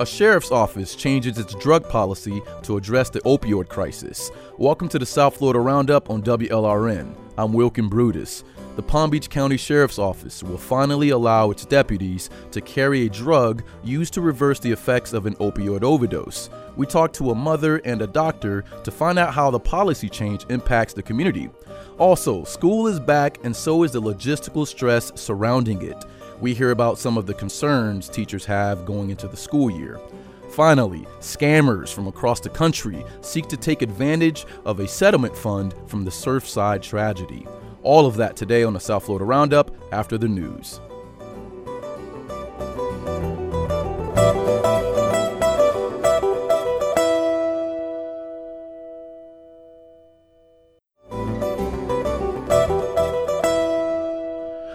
[0.00, 4.32] A sheriff's office changes its drug policy to address the opioid crisis.
[4.58, 7.14] Welcome to the South Florida Roundup on WLRN.
[7.38, 8.42] I'm Wilkin Brutus.
[8.74, 13.62] The Palm Beach County Sheriff's Office will finally allow its deputies to carry a drug
[13.84, 16.50] used to reverse the effects of an opioid overdose.
[16.74, 20.44] We talked to a mother and a doctor to find out how the policy change
[20.48, 21.50] impacts the community.
[21.98, 26.04] Also, school is back and so is the logistical stress surrounding it
[26.44, 29.98] we hear about some of the concerns teachers have going into the school year.
[30.50, 36.04] Finally, scammers from across the country seek to take advantage of a settlement fund from
[36.04, 37.46] the Surfside tragedy.
[37.82, 40.80] All of that today on the South Florida Roundup after the news.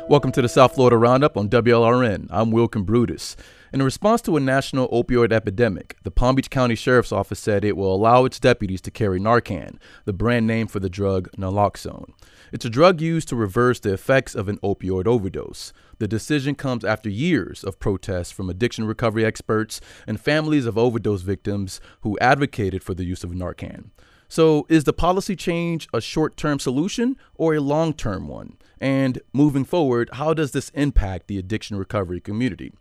[0.10, 2.30] Welcome to the South Florida Roundup on WLRN.
[2.32, 3.36] I'm Wilkin Brutus.
[3.72, 7.78] In response to a national opioid epidemic, the Palm Beach County Sheriff's Office said it
[7.78, 12.14] will allow its deputies to carry Narcan, the brand name for the drug naloxone.
[12.52, 15.74] It's a drug used to reverse the effects of an opioid overdose.
[16.00, 21.22] The decision comes after years of protests from addiction recovery experts and families of overdose
[21.22, 23.92] victims who advocated for the use of Narcan.
[24.30, 28.58] So, is the policy change a short term solution or a long term one?
[28.80, 32.72] And moving forward, how does this impact the addiction recovery community?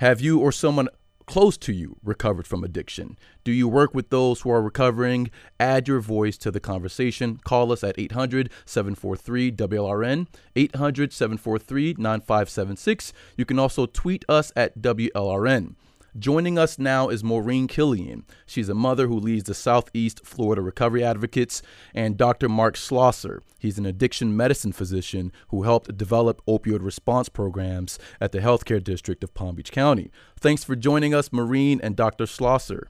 [0.00, 0.88] Have you or someone
[1.26, 3.18] close to you recovered from addiction?
[3.44, 5.30] Do you work with those who are recovering?
[5.60, 7.40] Add your voice to the conversation.
[7.44, 13.12] Call us at 800 743 WLRN, 800 743 9576.
[13.36, 15.74] You can also tweet us at WLRN.
[16.18, 18.24] Joining us now is Maureen Killian.
[18.46, 21.62] She's a mother who leads the Southeast Florida Recovery Advocates,
[21.94, 22.48] and Dr.
[22.48, 23.42] Mark Schlosser.
[23.58, 29.22] He's an addiction medicine physician who helped develop opioid response programs at the Healthcare District
[29.24, 30.10] of Palm Beach County.
[30.38, 32.26] Thanks for joining us, Maureen and Dr.
[32.26, 32.88] Schlosser.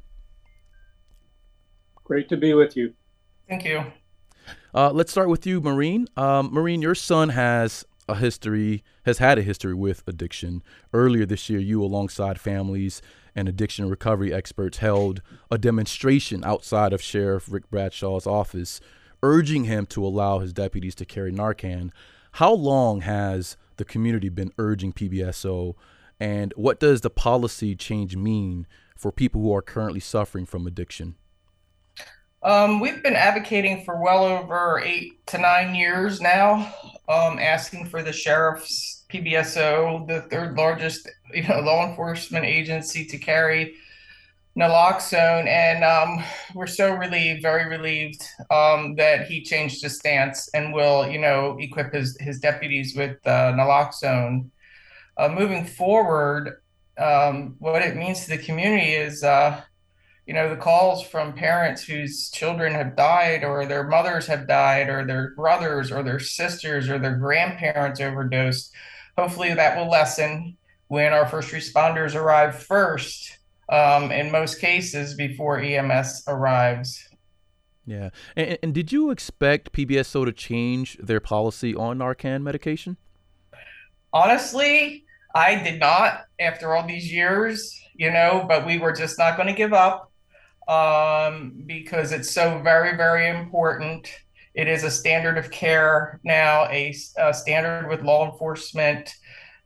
[2.05, 2.95] Great to be with you.
[3.49, 3.85] Thank you.
[4.75, 6.07] Uh, let's start with you, Maureen.
[6.17, 10.63] Um, Maureen, your son has a history, has had a history with addiction.
[10.93, 13.03] Earlier this year, you, alongside families
[13.37, 15.21] and addiction recovery experts, held
[15.51, 18.81] a demonstration outside of Sheriff Rick Bradshaw's office,
[19.23, 21.91] urging him to allow his deputies to carry Narcan.
[22.33, 25.75] How long has the community been urging PBSO,
[26.19, 28.67] and what does the policy change mean
[28.97, 31.17] for people who are currently suffering from addiction?
[32.43, 36.73] Um, we've been advocating for well over eight to nine years now,
[37.09, 43.19] um, asking for the sheriff's PBSO, the third largest you know law enforcement agency, to
[43.19, 43.75] carry
[44.59, 46.25] naloxone, and um,
[46.55, 51.57] we're so relieved, very relieved um, that he changed his stance and will you know
[51.61, 54.51] equip his his deputies with uh, naloxone.
[55.19, 56.61] Uh, moving forward,
[56.99, 59.23] um, what it means to the community is.
[59.23, 59.63] Uh,
[60.27, 64.89] you know the calls from parents whose children have died or their mothers have died
[64.89, 68.73] or their brothers or their sisters or their grandparents overdosed
[69.17, 70.57] hopefully that will lessen
[70.89, 73.39] when our first responders arrive first
[73.69, 77.09] um, in most cases before ems arrives
[77.87, 82.97] yeah and, and did you expect pbso to change their policy on narcan medication
[84.13, 89.37] honestly i did not after all these years you know but we were just not
[89.37, 90.13] going to give up
[90.69, 94.09] um, because it's so very, very important.
[94.57, 99.15] It is a standard of care now, a, a standard with law enforcement,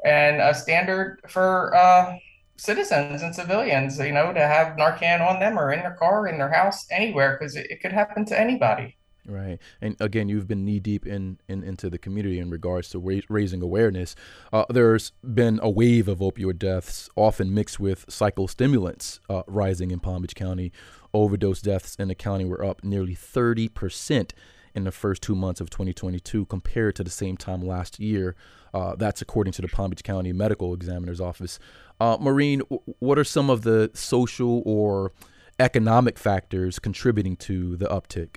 [0.05, 2.17] and a standard for uh,
[2.57, 6.39] citizens and civilians, you know, to have Narcan on them or in their car, in
[6.39, 8.97] their house, anywhere, because it, it could happen to anybody.
[9.25, 12.99] Right, and again, you've been knee deep in, in into the community in regards to
[12.99, 14.17] ra- raising awareness.
[14.53, 20.01] Uh, there's been a wave of opioid deaths, often mixed with psychostimulants, uh, rising in
[20.01, 20.73] Palm Beach County.
[21.15, 24.35] Overdose deaths in the county were up nearly 30 percent
[24.75, 28.37] in the first two months of 2022 compared to the same time last year.
[28.73, 31.59] Uh, that's according to the Palm Beach County Medical Examiner's Office.
[32.01, 35.13] Uh, Maureen, w- what are some of the social or
[35.59, 38.37] economic factors contributing to the uptick?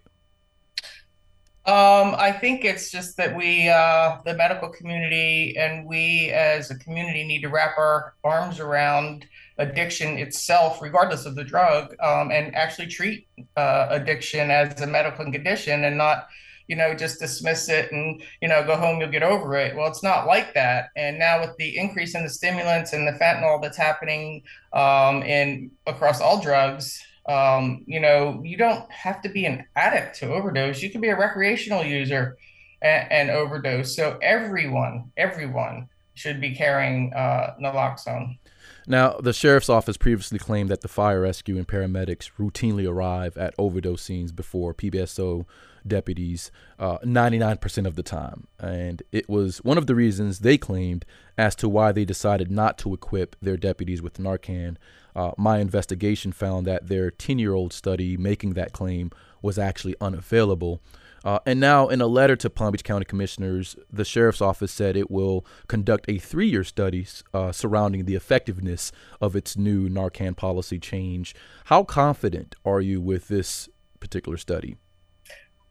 [1.66, 6.76] Um, I think it's just that we, uh, the medical community, and we as a
[6.78, 9.26] community need to wrap our arms around
[9.58, 15.32] addiction itself, regardless of the drug, um, and actually treat uh, addiction as a medical
[15.32, 16.28] condition and not,
[16.68, 19.76] you know, just dismiss it and, you know, go home, you'll get over it.
[19.76, 20.90] Well, it's not like that.
[20.96, 25.72] And now with the increase in the stimulants and the fentanyl that's happening um, in
[25.86, 30.82] across all drugs, um, you know, you don't have to be an addict to overdose.
[30.82, 32.38] You can be a recreational user
[32.82, 33.96] and, and overdose.
[33.96, 38.38] So everyone, everyone should be carrying uh, naloxone.
[38.86, 43.54] Now, the sheriff's office previously claimed that the fire rescue and paramedics routinely arrive at
[43.58, 45.46] overdose scenes before PBSO
[45.86, 48.48] deputies uh, 99% of the time.
[48.60, 51.06] And it was one of the reasons they claimed
[51.38, 54.78] as to why they decided not to equip their deputies with Narcan.
[55.16, 59.96] Uh, my investigation found that their 10 year old study making that claim was actually
[60.02, 60.82] unavailable.
[61.24, 64.98] Uh, and now, in a letter to Palm Beach County Commissioners, the Sheriff's Office said
[64.98, 68.92] it will conduct a three year study uh, surrounding the effectiveness
[69.22, 71.34] of its new Narcan policy change.
[71.66, 74.76] How confident are you with this particular study?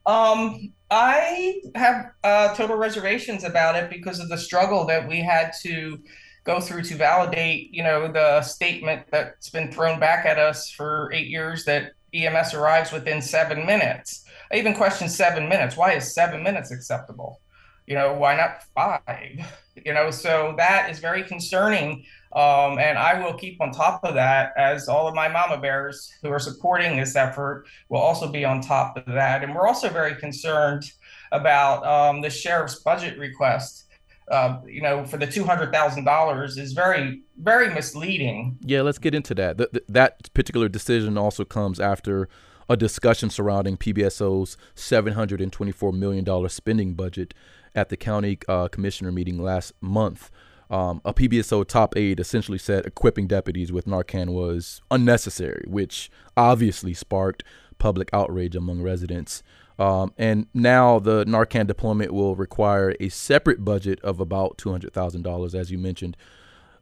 [0.05, 5.53] Um, I have uh, total reservations about it because of the struggle that we had
[5.61, 5.99] to
[6.43, 11.09] go through to validate, you know, the statement that's been thrown back at us for
[11.13, 14.22] eight years that EMS arrives within seven minutes.
[14.53, 15.75] I even questioned seven minutes.
[15.75, 17.41] Why is seven minutes acceptable?
[17.87, 19.43] You know, why not five?
[19.83, 22.05] You know, so that is very concerning.
[22.33, 26.13] Um, and I will keep on top of that as all of my mama bears
[26.21, 29.43] who are supporting this effort will also be on top of that.
[29.43, 30.83] And we're also very concerned
[31.31, 33.87] about um, the sheriff's budget request.
[34.31, 38.57] Uh, you know, for the two hundred thousand dollars is very, very misleading.
[38.61, 39.57] Yeah, let's get into that.
[39.57, 42.29] Th- that particular decision also comes after
[42.69, 47.33] a discussion surrounding PBSO's seven hundred and twenty-four million dollar spending budget
[47.75, 50.29] at the county uh, commissioner meeting last month.
[50.69, 56.93] Um, a PBSO top aide essentially said equipping deputies with Narcan was unnecessary, which obviously
[56.93, 57.43] sparked
[57.77, 59.43] public outrage among residents.
[59.77, 65.71] Um, and now the Narcan deployment will require a separate budget of about $200,000, as
[65.71, 66.15] you mentioned.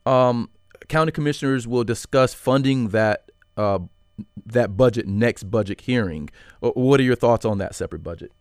[0.06, 0.50] Um,
[0.88, 3.80] county commissioners will discuss funding that uh,
[4.46, 6.30] that budget next budget hearing.
[6.60, 8.32] What are your thoughts on that separate budget?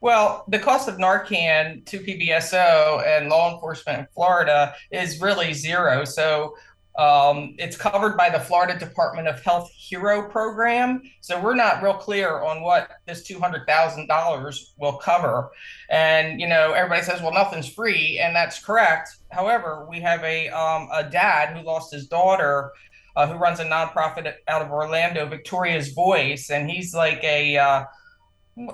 [0.00, 6.04] Well, the cost of Narcan to PBSO and law enforcement in Florida is really zero.
[6.04, 6.54] So
[6.98, 11.02] um, it's covered by the Florida Department of Health HERO program.
[11.20, 15.50] So we're not real clear on what this $200,000 will cover.
[15.90, 18.18] And, you know, everybody says, well, nothing's free.
[18.18, 19.10] And that's correct.
[19.30, 22.72] However, we have a, um, a dad who lost his daughter.
[23.18, 27.84] Uh, who runs a nonprofit out of Orlando, Victoria's Voice, and he's like a uh,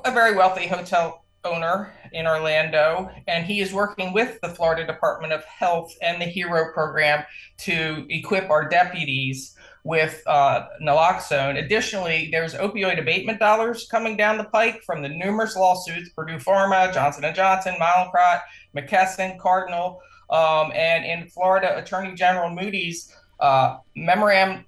[0.04, 5.32] a very wealthy hotel owner in Orlando, and he is working with the Florida Department
[5.32, 7.24] of Health and the HERO program
[7.60, 11.64] to equip our deputies with uh, naloxone.
[11.64, 16.92] Additionally, there's opioid abatement dollars coming down the pike from the numerous lawsuits: Purdue Pharma,
[16.92, 18.42] Johnson Johnson, Mallinckrodt,
[18.76, 23.10] McKesson, Cardinal, um, and in Florida, Attorney General Moody's
[23.44, 24.64] uh, memorandum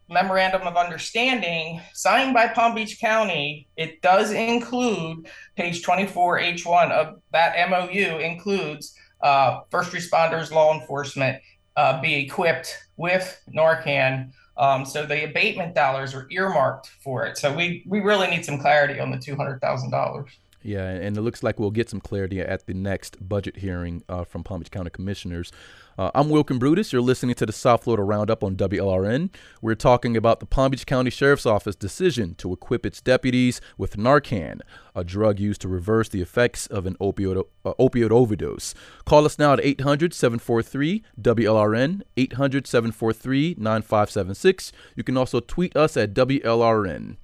[0.67, 3.67] of understanding signed by Palm Beach County.
[3.75, 11.43] It does include page 24 H1 of that MOU includes uh, first responders, law enforcement
[11.77, 14.33] uh, be equipped with Narcan.
[14.59, 17.39] Um, so the abatement dollars are earmarked for it.
[17.39, 20.31] So we we really need some clarity on the two hundred thousand dollars.
[20.63, 24.25] Yeah, and it looks like we'll get some clarity at the next budget hearing uh,
[24.25, 25.51] from Palm Beach County Commissioners.
[25.99, 26.93] Uh, I'm Wilkin Brutus.
[26.93, 29.31] You're listening to the South Florida Roundup on WLRN.
[29.63, 33.97] We're talking about the Palm Beach County Sheriff's Office decision to equip its deputies with
[33.97, 34.61] Narcan,
[34.95, 38.75] a drug used to reverse the effects of an opioid, uh, opioid overdose.
[39.07, 44.73] Call us now at 800 743 WLRN, 800 743 9576.
[44.97, 47.17] You can also tweet us at WLRN.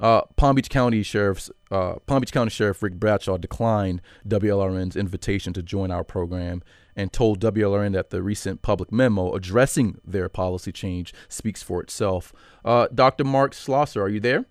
[0.00, 5.52] Uh, Palm Beach County Sheriff's uh, Palm Beach County Sheriff Rick Bradshaw declined WLRN's invitation
[5.54, 6.62] to join our program
[6.98, 12.32] and told WLRN that the recent public memo addressing their policy change speaks for itself.
[12.64, 13.22] Uh, Dr.
[13.22, 14.44] Mark Schlosser, are you there?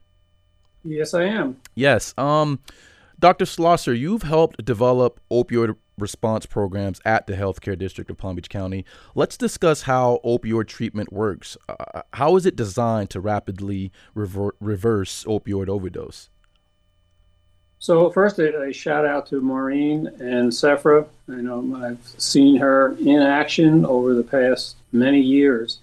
[0.84, 1.58] Yes, I am.
[1.76, 2.14] Yes.
[2.18, 2.60] Um,
[3.20, 3.46] Dr.
[3.46, 8.86] Schlosser, you've helped develop opioid response programs at the Healthcare District of Palm Beach County.
[9.14, 11.58] Let's discuss how opioid treatment works.
[11.68, 16.30] Uh, how is it designed to rapidly rever- reverse opioid overdose?
[17.80, 21.08] So first, a, a, shout out to Maureen and SEFRA.
[21.30, 25.80] I know I've seen her in action over the past many years,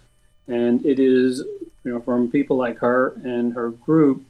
[0.49, 1.39] and it is
[1.85, 4.25] you know from people like her and her group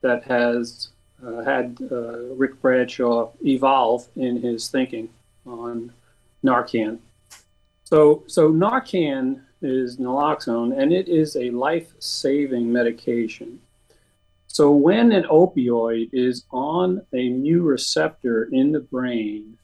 [0.00, 0.88] that has
[1.24, 5.08] uh, had uh, Rick Bradshaw evolve in his thinking
[5.46, 5.92] on
[6.44, 6.98] Narcan.
[7.84, 13.60] So, so Narcan is naloxone, and it is a life-saving medication.
[14.52, 19.56] So when an opioid is on a mu receptor in the brain,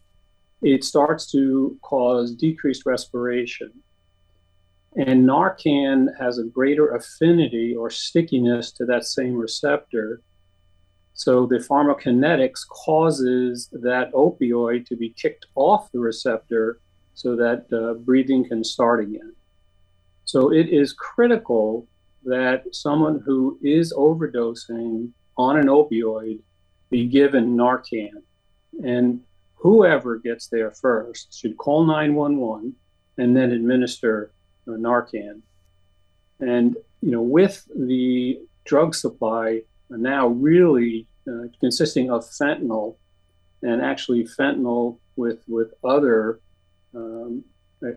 [0.63, 3.71] it starts to cause decreased respiration.
[4.97, 10.23] And Narcan has a greater affinity or stickiness to that same receptor
[11.19, 16.79] so the pharmacokinetics causes that opioid to be kicked off the receptor
[17.15, 19.35] so that uh, breathing can start again.
[20.27, 21.89] So it is critical
[22.29, 26.41] that someone who is overdosing on an opioid
[26.91, 28.23] be given Narcan.
[28.85, 29.21] And
[29.55, 32.75] whoever gets there first should call 911
[33.17, 34.31] and then administer
[34.67, 35.41] Narcan.
[36.41, 42.97] And, you know, with the drug supply now really uh, consisting of fentanyl
[43.63, 46.41] and actually fentanyl with, with other
[46.95, 47.43] um,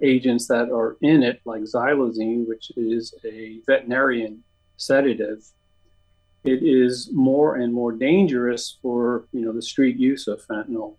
[0.02, 4.44] agents that are in it, like xylazine, which is a veterinarian
[4.78, 5.44] sedative,
[6.44, 10.96] it is more and more dangerous for you know the street use of fentanyl,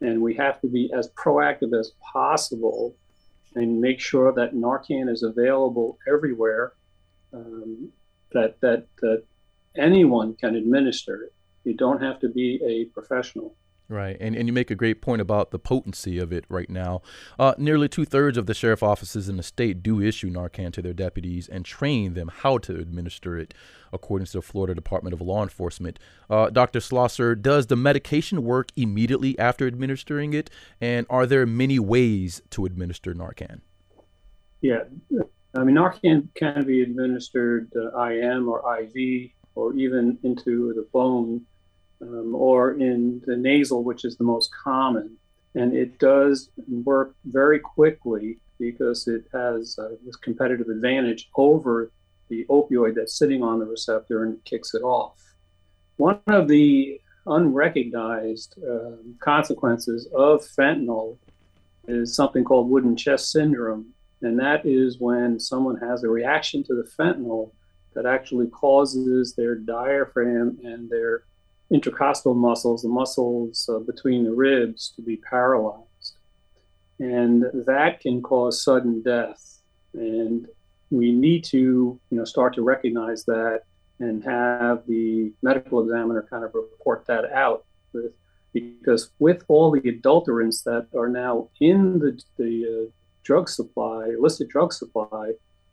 [0.00, 2.94] and we have to be as proactive as possible
[3.54, 6.72] and make sure that Narcan is available everywhere,
[7.32, 7.90] um,
[8.32, 9.24] that that that
[9.76, 11.32] anyone can administer it.
[11.64, 13.54] You don't have to be a professional.
[13.92, 17.02] Right, and and you make a great point about the potency of it right now.
[17.38, 20.80] Uh, nearly two thirds of the sheriff offices in the state do issue Narcan to
[20.80, 23.52] their deputies and train them how to administer it,
[23.92, 25.98] according to the Florida Department of Law Enforcement.
[26.30, 26.80] Uh, Dr.
[26.80, 30.48] Schlosser, does the medication work immediately after administering it,
[30.80, 33.60] and are there many ways to administer Narcan?
[34.62, 34.84] Yeah,
[35.54, 41.44] I mean Narcan can be administered uh, IM or IV or even into the bone
[42.02, 45.16] um, or in the nasal, which is the most common.
[45.54, 51.90] And it does work very quickly because it has uh, this competitive advantage over
[52.28, 55.18] the opioid that's sitting on the receptor and kicks it off.
[55.96, 61.18] One of the unrecognized uh, consequences of fentanyl
[61.86, 63.86] is something called wooden chest syndrome.
[64.22, 67.50] And that is when someone has a reaction to the fentanyl
[67.94, 71.24] that actually causes their diaphragm and their
[71.72, 76.16] intercostal muscles, the muscles uh, between the ribs, to be paralyzed.
[76.98, 79.58] And that can cause sudden death.
[79.94, 80.46] And
[80.90, 83.62] we need to you know, start to recognize that
[83.98, 87.64] and have the medical examiner kind of report that out.
[87.92, 88.12] With,
[88.52, 92.90] because with all the adulterants that are now in the, the uh,
[93.22, 95.32] drug supply, illicit drug supply,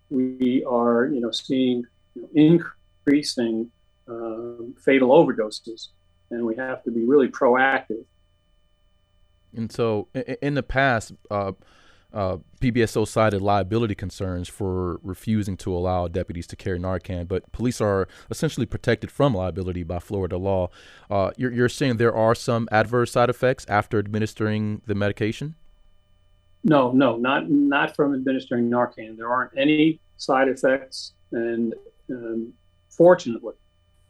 [0.10, 1.84] we are you know seeing
[2.16, 3.70] you know, increasing
[4.10, 5.90] um, fatal overdoses,
[6.32, 8.06] and we have to be really proactive.
[9.56, 10.08] And so,
[10.42, 11.54] in the past, uh,
[12.12, 17.80] uh, PBSO cited liability concerns for refusing to allow deputies to carry Narcan, but police
[17.80, 20.70] are essentially protected from liability by Florida law.
[21.10, 25.56] Uh, you're, you're saying there are some adverse side effects after administering the medication?
[26.64, 29.16] No, no, not not from administering Narcan.
[29.16, 31.74] There aren't any side effects, and
[32.10, 32.52] um,
[32.90, 33.54] fortunately,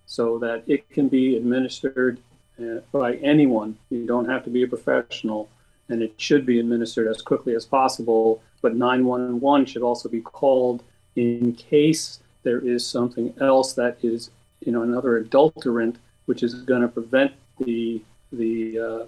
[0.09, 2.19] so that it can be administered
[2.59, 3.77] uh, by anyone.
[3.91, 5.49] You don't have to be a professional,
[5.87, 8.41] and it should be administered as quickly as possible.
[8.63, 10.81] But 911 should also be called
[11.15, 14.31] in case there is something else that is,
[14.65, 18.01] you know, another adulterant, which is going to prevent the
[18.31, 19.05] the uh,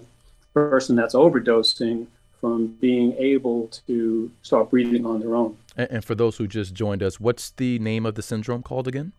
[0.54, 2.06] person that's overdosing
[2.40, 5.56] from being able to start breathing on their own.
[5.76, 9.12] And for those who just joined us, what's the name of the syndrome called again?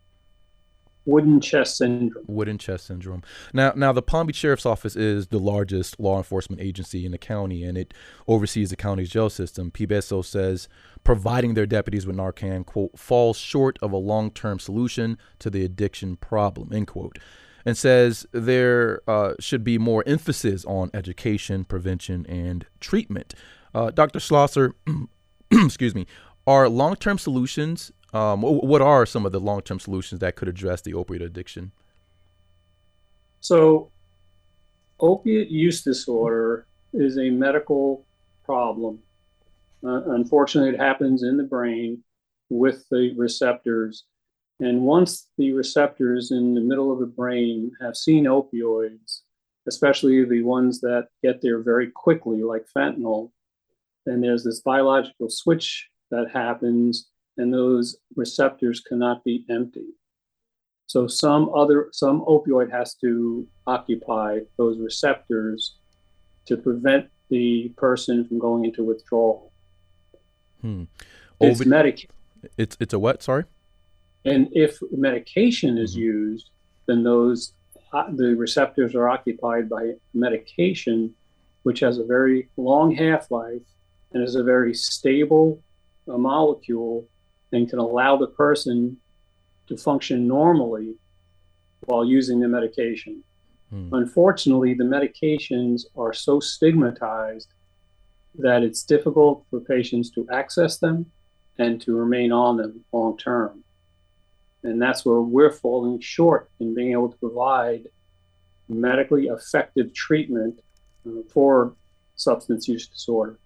[1.05, 2.23] Wooden chest syndrome.
[2.27, 3.23] Wooden chest syndrome.
[3.53, 7.17] Now, now the Palm Beach Sheriff's Office is the largest law enforcement agency in the
[7.17, 7.93] county, and it
[8.27, 9.71] oversees the county's jail system.
[9.71, 10.67] PBSO says
[11.03, 16.15] providing their deputies with Narcan quote falls short of a long-term solution to the addiction
[16.15, 17.19] problem end quote,
[17.65, 23.33] and says there uh, should be more emphasis on education, prevention, and treatment.
[23.75, 24.19] Uh, Dr.
[24.19, 24.75] Schlosser,
[25.51, 26.07] excuse me,
[26.45, 30.81] are long-term solutions um, what are some of the long term solutions that could address
[30.81, 31.71] the opioid addiction?
[33.41, 33.91] So,
[34.99, 38.05] opiate use disorder is a medical
[38.45, 38.99] problem.
[39.83, 42.03] Uh, unfortunately, it happens in the brain
[42.49, 44.05] with the receptors.
[44.59, 49.21] And once the receptors in the middle of the brain have seen opioids,
[49.67, 53.31] especially the ones that get there very quickly, like fentanyl,
[54.05, 59.87] then there's this biological switch that happens and those receptors cannot be empty.
[60.87, 65.75] So some other some opioid has to occupy those receptors
[66.45, 69.51] to prevent the person from going into withdrawal.
[70.61, 70.83] Hmm.
[71.39, 72.09] It's oh, medic.
[72.57, 73.23] It's it's a what?
[73.23, 73.45] Sorry.
[74.25, 76.01] And if medication is mm-hmm.
[76.01, 76.49] used,
[76.85, 77.53] then those
[77.91, 81.13] uh, the receptors are occupied by medication,
[81.63, 83.61] which has a very long half life
[84.13, 85.61] and is a very stable
[86.07, 87.07] uh, molecule
[87.53, 88.97] and can allow the person
[89.67, 90.95] to function normally
[91.85, 93.23] while using the medication.
[93.69, 93.89] Hmm.
[93.93, 97.53] Unfortunately, the medications are so stigmatized
[98.35, 101.05] that it's difficult for patients to access them
[101.59, 103.63] and to remain on them long term.
[104.63, 107.87] And that's where we're falling short in being able to provide
[108.69, 110.61] medically effective treatment
[111.05, 111.75] uh, for
[112.15, 113.37] substance use disorder.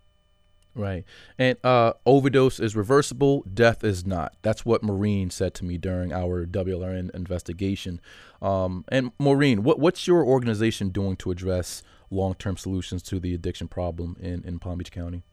[0.78, 1.06] Right.
[1.40, 4.36] And uh, overdose is reversible, death is not.
[4.44, 8.00] That's what Maureen said to me during our WLRN investigation.
[8.42, 11.82] Um, and Maureen, what, what's your organization doing to address
[12.12, 15.24] long term solutions to the addiction problem in, in Palm Beach County?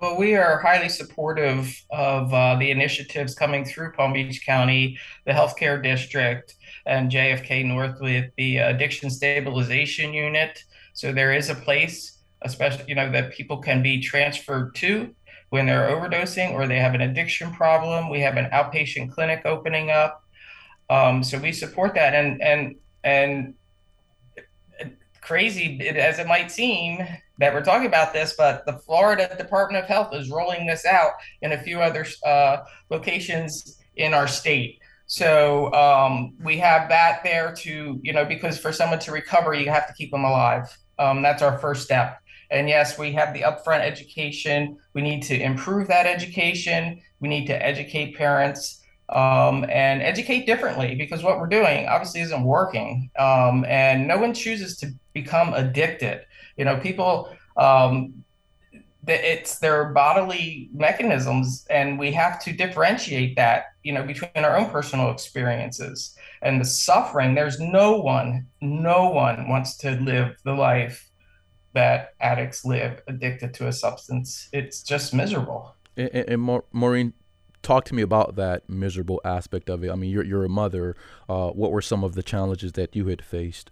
[0.00, 5.32] Well, we are highly supportive of uh, the initiatives coming through Palm Beach County, the
[5.32, 6.54] healthcare district,
[6.86, 10.64] and JFK North with the addiction stabilization unit.
[10.94, 15.14] So there is a place, especially you know, that people can be transferred to
[15.50, 18.08] when they're overdosing or they have an addiction problem.
[18.08, 20.24] We have an outpatient clinic opening up.
[20.88, 23.54] Um, so we support that, and and and
[25.20, 27.06] crazy as it might seem
[27.38, 31.12] that we're talking about this, but the Florida Department of Health is rolling this out
[31.42, 32.58] in a few other uh,
[32.90, 34.80] locations in our state.
[35.06, 39.70] So um, we have that there to, you know, because for someone to recover, you
[39.70, 40.76] have to keep them alive.
[40.98, 42.20] Um, that's our first step.
[42.50, 44.76] And yes, we have the upfront education.
[44.94, 47.00] We need to improve that education.
[47.20, 52.44] We need to educate parents um, and educate differently because what we're doing obviously isn't
[52.44, 53.10] working.
[53.18, 56.22] Um, and no one chooses to become addicted.
[56.56, 58.24] You know, people, um,
[59.06, 64.70] it's their bodily mechanisms, and we have to differentiate that, you know, between our own
[64.70, 67.34] personal experiences and the suffering.
[67.34, 71.09] There's no one, no one wants to live the life
[71.72, 74.48] that addicts live addicted to a substance.
[74.52, 75.74] It's just miserable.
[75.96, 77.12] And, and Maureen,
[77.62, 79.90] talk to me about that miserable aspect of it.
[79.90, 80.96] I mean, you're you're a mother.
[81.28, 83.70] Uh, what were some of the challenges that you had faced?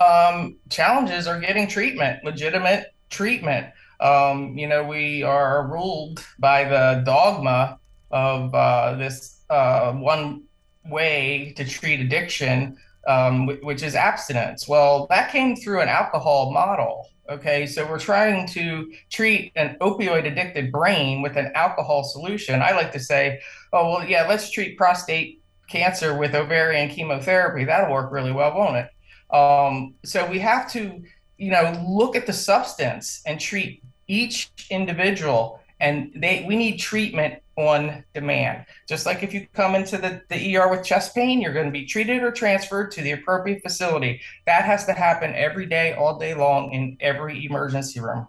[0.00, 3.66] Um, challenges are getting treatment, legitimate treatment.
[4.00, 7.78] Um, you know, we are ruled by the dogma
[8.10, 10.44] of uh, this uh, one
[10.86, 12.78] way to treat addiction,
[13.10, 14.68] um, which is abstinence.
[14.68, 17.08] Well, that came through an alcohol model.
[17.28, 22.60] Okay, so we're trying to treat an opioid addicted brain with an alcohol solution.
[22.60, 23.40] I like to say,
[23.72, 27.64] oh, well, yeah, let's treat prostate cancer with ovarian chemotherapy.
[27.64, 28.88] That'll work really well, won't it?
[29.34, 31.02] Um, so we have to,
[31.38, 35.60] you know, look at the substance and treat each individual.
[35.78, 38.64] And they we need treatment on demand.
[38.88, 41.72] Just like if you come into the, the ER with chest pain, you're going to
[41.72, 44.20] be treated or transferred to the appropriate facility.
[44.46, 48.26] That has to happen every day, all day long, in every emergency room.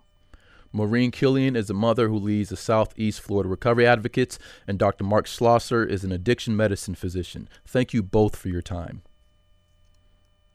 [0.73, 5.05] Maureen Killian is a mother who leads the Southeast Florida Recovery Advocates, and Dr.
[5.05, 7.47] Mark Schlosser is an addiction medicine physician.
[7.65, 9.01] Thank you both for your time.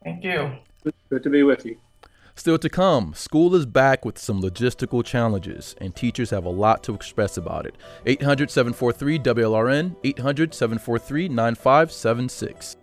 [0.04, 0.52] Thank you.
[1.10, 1.78] Good to be with you.
[2.38, 6.82] Still to come, school is back with some logistical challenges, and teachers have a lot
[6.84, 7.76] to express about it.
[8.04, 12.76] 800 743 WLRN, 800 743 9576.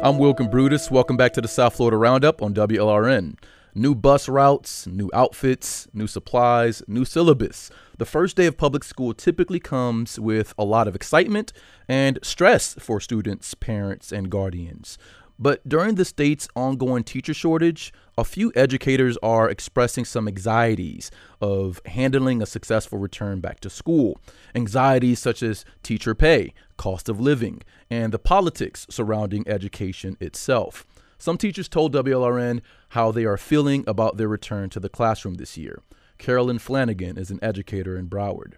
[0.00, 0.92] I'm Wilkin Brutus.
[0.92, 3.36] Welcome back to the South Florida Roundup on WLRN.
[3.78, 7.70] New bus routes, new outfits, new supplies, new syllabus.
[7.98, 11.52] The first day of public school typically comes with a lot of excitement
[11.86, 14.96] and stress for students, parents, and guardians.
[15.38, 21.10] But during the state's ongoing teacher shortage, a few educators are expressing some anxieties
[21.42, 24.18] of handling a successful return back to school.
[24.54, 27.60] Anxieties such as teacher pay, cost of living,
[27.90, 30.86] and the politics surrounding education itself.
[31.18, 35.56] Some teachers told WLRN how they are feeling about their return to the classroom this
[35.56, 35.82] year.
[36.18, 38.54] Carolyn Flanagan is an educator in Broward.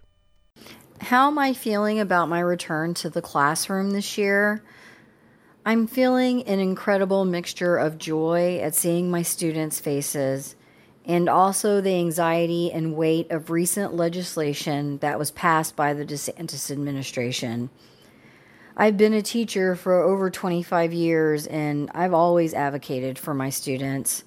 [1.01, 4.63] How am I feeling about my return to the classroom this year?
[5.65, 10.57] I'm feeling an incredible mixture of joy at seeing my students' faces
[11.05, 16.71] and also the anxiety and weight of recent legislation that was passed by the DeSantis
[16.71, 17.71] administration.
[18.81, 24.23] I've been a teacher for over 25 years and I've always advocated for my students.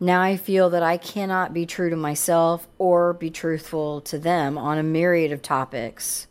[0.00, 4.56] Now I feel that I cannot be true to myself or be truthful to them
[4.56, 6.26] on a myriad of topics.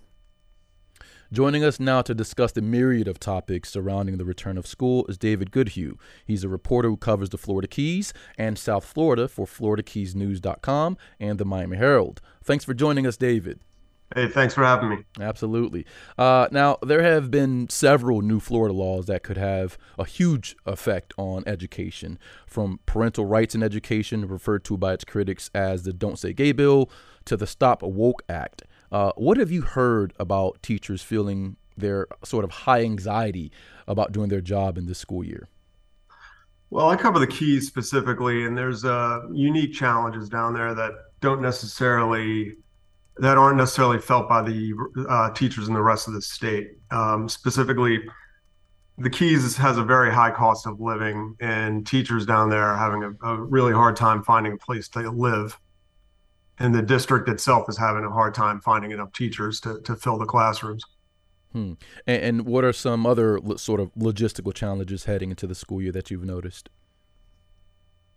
[1.31, 5.19] Joining us now to discuss the myriad of topics surrounding the return of school is
[5.19, 5.97] David Goodhue.
[6.25, 11.45] He's a reporter who covers the Florida Keys and South Florida for FloridaKeysNews.com and the
[11.45, 12.21] Miami Herald.
[12.43, 13.59] Thanks for joining us, David.
[14.13, 14.97] Hey, thanks for having me.
[15.19, 15.85] Absolutely.
[16.17, 21.13] Uh, now, there have been several new Florida laws that could have a huge effect
[21.17, 26.19] on education, from parental rights in education, referred to by its critics as the Don't
[26.19, 26.89] Say Gay Bill,
[27.25, 28.63] to the Stop Woke Act.
[28.91, 33.49] Uh, what have you heard about teachers feeling their sort of high anxiety
[33.87, 35.47] about doing their job in this school year?
[36.69, 41.41] Well, I cover the Keys specifically, and there's uh, unique challenges down there that don't
[41.41, 42.55] necessarily
[43.17, 44.73] that aren't necessarily felt by the
[45.09, 46.71] uh, teachers in the rest of the state.
[46.91, 47.99] Um, specifically,
[48.97, 53.03] the Keys has a very high cost of living, and teachers down there are having
[53.03, 55.57] a, a really hard time finding a place to live.
[56.59, 60.19] And the district itself is having a hard time finding enough teachers to, to fill
[60.19, 60.83] the classrooms.
[61.53, 61.73] Hmm.
[62.05, 65.91] And, and, what are some other sort of logistical challenges heading into the school year
[65.91, 66.69] that you've noticed?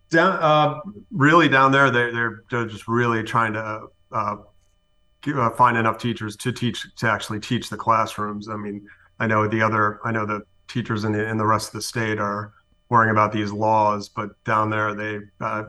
[0.09, 0.79] Down, uh,
[1.11, 4.35] really down there, they, they're they're just really trying to uh,
[5.27, 8.49] uh, find enough teachers to teach to actually teach the classrooms.
[8.49, 8.87] I mean,
[9.19, 11.81] I know the other, I know the teachers in the in the rest of the
[11.81, 12.53] state are
[12.89, 15.63] worrying about these laws, but down there they uh,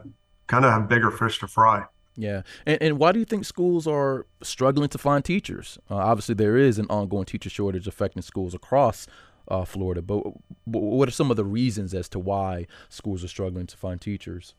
[0.46, 1.84] kind of have bigger fish to fry.
[2.16, 5.78] Yeah, and, and why do you think schools are struggling to find teachers?
[5.90, 9.06] Uh, obviously, there is an ongoing teacher shortage affecting schools across
[9.48, 10.22] uh, Florida, but
[10.64, 14.54] what are some of the reasons as to why schools are struggling to find teachers?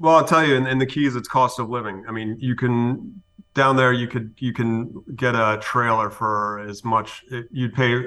[0.00, 2.04] Well, I'll tell you, in, in the keys, it's cost of living.
[2.08, 6.82] I mean, you can down there, you could you can get a trailer for as
[6.84, 7.22] much.
[7.50, 8.06] You'd pay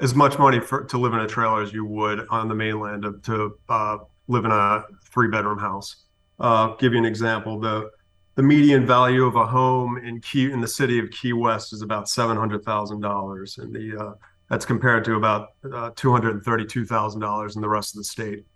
[0.00, 3.02] as much money for to live in a trailer as you would on the mainland
[3.02, 6.04] to, to uh, live in a three bedroom house.
[6.38, 7.60] Uh, give you an example.
[7.60, 7.90] The
[8.36, 11.82] the median value of a home in Key in the city of Key West is
[11.82, 14.12] about seven hundred thousand dollars, and the uh,
[14.48, 17.98] that's compared to about uh, two hundred thirty two thousand dollars in the rest of
[17.98, 18.46] the state.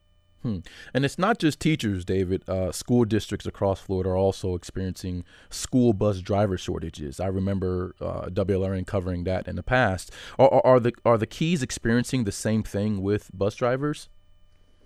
[0.45, 0.59] Hmm.
[0.93, 2.47] And it's not just teachers, David.
[2.47, 7.19] Uh, school districts across Florida are also experiencing school bus driver shortages.
[7.19, 10.11] I remember uh, WLRN covering that in the past.
[10.39, 14.11] Are, are, the are the Keys experiencing the same thing with bus drivers?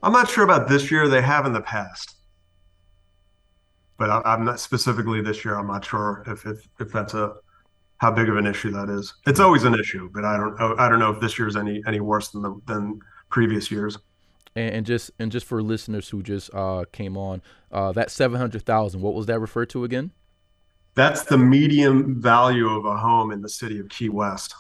[0.01, 1.09] I'm not sure about this year.
[1.09, 2.15] They have in the past,
[3.97, 5.59] but I, am not specifically this year.
[5.59, 7.35] I'm not sure if if, if that's a
[7.97, 9.13] how big of an issue that is.
[9.27, 11.83] It's always an issue, but I don't I don't know if this year is any
[11.85, 13.99] any worse than the, than previous years.
[14.57, 18.39] And, and just and just for listeners who just uh, came on, uh, that seven
[18.39, 20.13] hundred thousand, what was that referred to again?
[20.95, 24.55] That's the median value of a home in the city of Key West.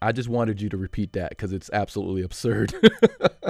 [0.00, 2.74] I just wanted you to repeat that because it's absolutely absurd.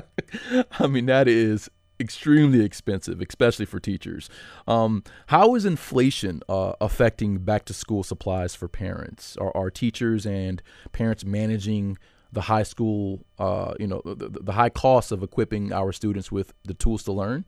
[0.79, 1.69] I mean, that is
[2.01, 4.29] extremely expensive, especially for teachers.
[4.67, 9.37] Um, how is inflation uh, affecting back to school supplies for parents?
[9.37, 11.99] Are, are teachers and parents managing
[12.35, 16.53] the high school, uh, you know, the, the high cost of equipping our students with
[16.65, 17.45] the tools to learn?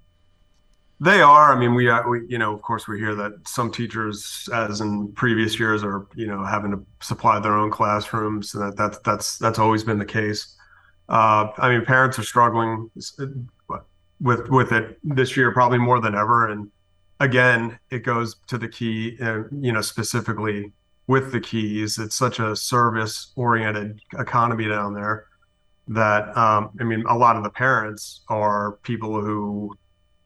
[0.99, 1.55] They are.
[1.55, 4.81] I mean, we, uh, we, you know, of course, we hear that some teachers, as
[4.81, 8.55] in previous years, are you know having to supply their own classrooms.
[8.55, 10.57] And that that's that's that's always been the case.
[11.09, 12.91] Uh, I mean, parents are struggling
[14.21, 16.49] with with it this year, probably more than ever.
[16.49, 16.71] And
[17.21, 20.73] again, it goes to the key, uh, you know, specifically
[21.07, 21.99] with the keys.
[21.99, 25.27] It's such a service oriented economy down there
[25.89, 29.77] that um, I mean, a lot of the parents are people who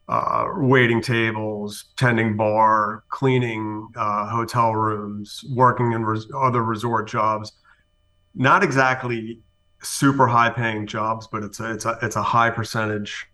[0.09, 7.53] uh, waiting tables, tending bar, cleaning uh, hotel rooms, working in res- other resort jobs.
[8.35, 9.39] Not exactly
[9.83, 13.27] super high paying jobs, but it's a it's a it's a high percentage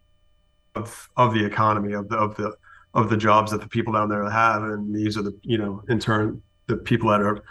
[0.75, 2.55] of of the economy of the of the
[2.93, 5.83] of the jobs that the people down there have, and these are the you know
[5.87, 7.43] in turn the people that are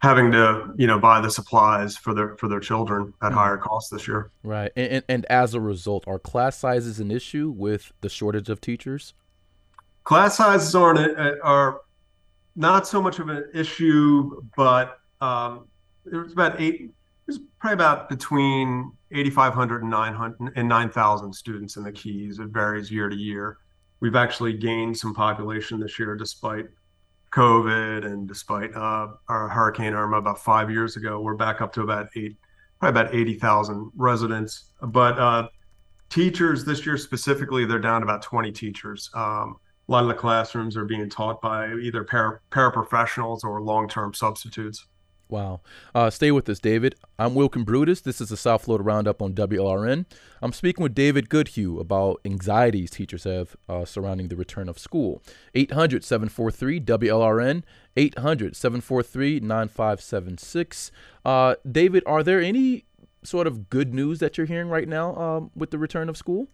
[0.00, 3.38] having to you know buy the supplies for their for their children at mm-hmm.
[3.38, 4.30] higher costs this year.
[4.42, 8.48] Right and, and, and as a result are class sizes an issue with the shortage
[8.48, 9.14] of teachers?
[10.04, 10.98] Class sizes aren't
[11.42, 11.82] are
[12.56, 15.66] not so much of an issue but um,
[16.04, 16.92] there's about eight
[17.26, 22.38] there's probably about between 8500 and 900 and 9000 students in the keys.
[22.38, 23.58] It varies year to year.
[24.00, 26.66] We've actually gained some population this year despite
[27.32, 31.82] COVID and despite uh, our Hurricane Irma about five years ago, we're back up to
[31.82, 32.36] about eight,
[32.78, 34.72] probably about 80,000 residents.
[34.82, 35.48] But uh,
[36.08, 39.10] teachers this year specifically, they're down to about 20 teachers.
[39.14, 39.56] Um,
[39.88, 44.14] a lot of the classrooms are being taught by either para- paraprofessionals or long term
[44.14, 44.86] substitutes.
[45.30, 45.60] Wow.
[45.94, 46.96] Uh, stay with us, David.
[47.16, 48.00] I'm Wilkin Brutus.
[48.00, 50.06] This is the South Florida Roundup on WLRN.
[50.42, 55.22] I'm speaking with David Goodhue about anxieties teachers have uh, surrounding the return of school.
[55.54, 57.62] 800 743 WLRN,
[57.96, 60.90] 800 743 9576.
[61.24, 62.86] Uh, David, are there any
[63.22, 66.48] sort of good news that you're hearing right now um, with the return of school?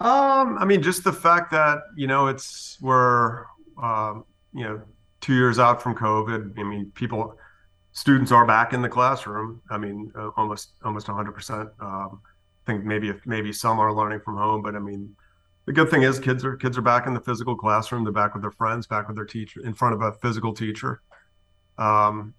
[0.00, 3.44] Um, I mean, just the fact that, you know, it's, we're,
[3.82, 4.82] um, you know,
[5.20, 7.36] two years out from COVID, I mean, people,
[7.92, 9.60] students are back in the classroom.
[9.70, 11.68] I mean, uh, almost almost 100 percent.
[11.80, 15.14] Um, I think maybe if maybe some are learning from home, but I mean,
[15.66, 18.04] the good thing is kids are kids are back in the physical classroom.
[18.04, 21.00] They're back with their friends, back with their teacher, in front of a physical teacher.
[21.78, 22.34] Um,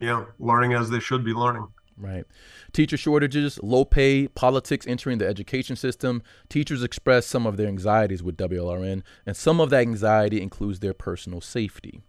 [0.00, 1.68] you know, learning as they should be learning.
[1.98, 2.24] Right.
[2.72, 6.22] Teacher shortages, low pay, politics entering the education system.
[6.50, 10.92] Teachers express some of their anxieties with WLRN, and some of that anxiety includes their
[10.92, 12.02] personal safety.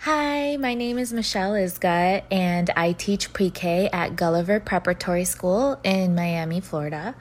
[0.00, 5.80] Hi, my name is Michelle Isgut, and I teach pre K at Gulliver Preparatory School
[5.82, 7.16] in Miami, Florida.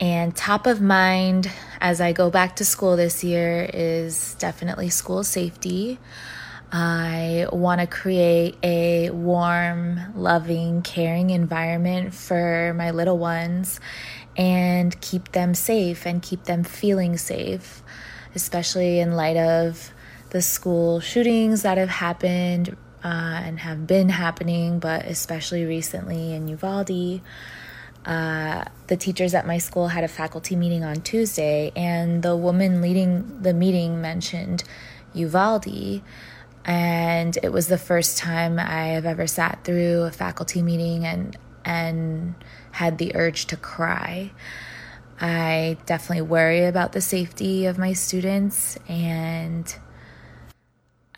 [0.00, 5.24] And top of mind as I go back to school this year is definitely school
[5.24, 5.98] safety.
[6.72, 13.80] I want to create a warm, loving, caring environment for my little ones
[14.36, 17.82] and keep them safe and keep them feeling safe,
[18.34, 19.92] especially in light of
[20.30, 23.08] the school shootings that have happened uh,
[23.44, 27.20] and have been happening, but especially recently in Uvalde.
[28.04, 32.80] Uh, the teachers at my school had a faculty meeting on Tuesday, and the woman
[32.80, 34.64] leading the meeting mentioned
[35.12, 36.02] Uvalde
[36.64, 41.36] and it was the first time I have ever sat through a faculty meeting and
[41.64, 42.34] and
[42.72, 44.30] had the urge to cry.
[45.20, 49.74] I definitely worry about the safety of my students and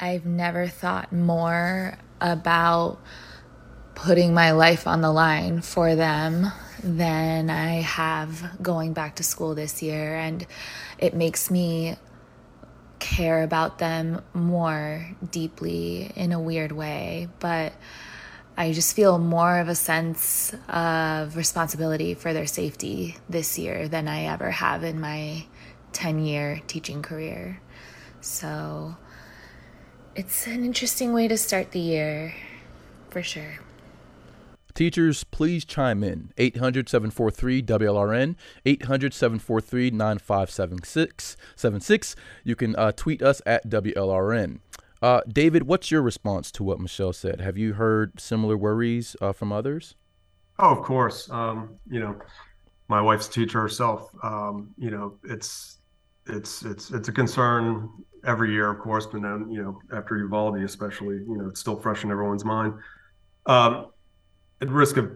[0.02, 2.98] I've never thought more about
[3.94, 6.50] putting my life on the line for them
[6.82, 10.44] than I have going back to school this year and
[10.98, 11.94] it makes me
[12.98, 17.72] care about them more deeply in a weird way, but
[18.56, 24.08] I just feel more of a sense of responsibility for their safety this year than
[24.08, 25.46] I ever have in my
[25.92, 27.60] 10 year teaching career.
[28.20, 28.96] So
[30.14, 32.34] it's an interesting way to start the year
[33.10, 33.58] for sure.
[34.74, 36.32] Teachers, please chime in.
[36.38, 42.16] 800 743 WLRN, 800 743 9576.
[42.44, 44.60] You can uh, tweet us at WLRN.
[45.02, 47.40] Uh, David, what's your response to what Michelle said?
[47.40, 49.94] Have you heard similar worries uh, from others?
[50.58, 51.28] Oh, of course.
[51.30, 52.16] Um, you know,
[52.88, 54.10] my wife's a teacher herself.
[54.22, 55.78] Um, you know, it's
[56.26, 57.90] it's it's it's a concern
[58.24, 61.76] every year, of course, but then you know, after Uvalde, especially, you know, it's still
[61.76, 62.74] fresh in everyone's mind.
[63.46, 63.88] Um,
[64.60, 65.10] at risk of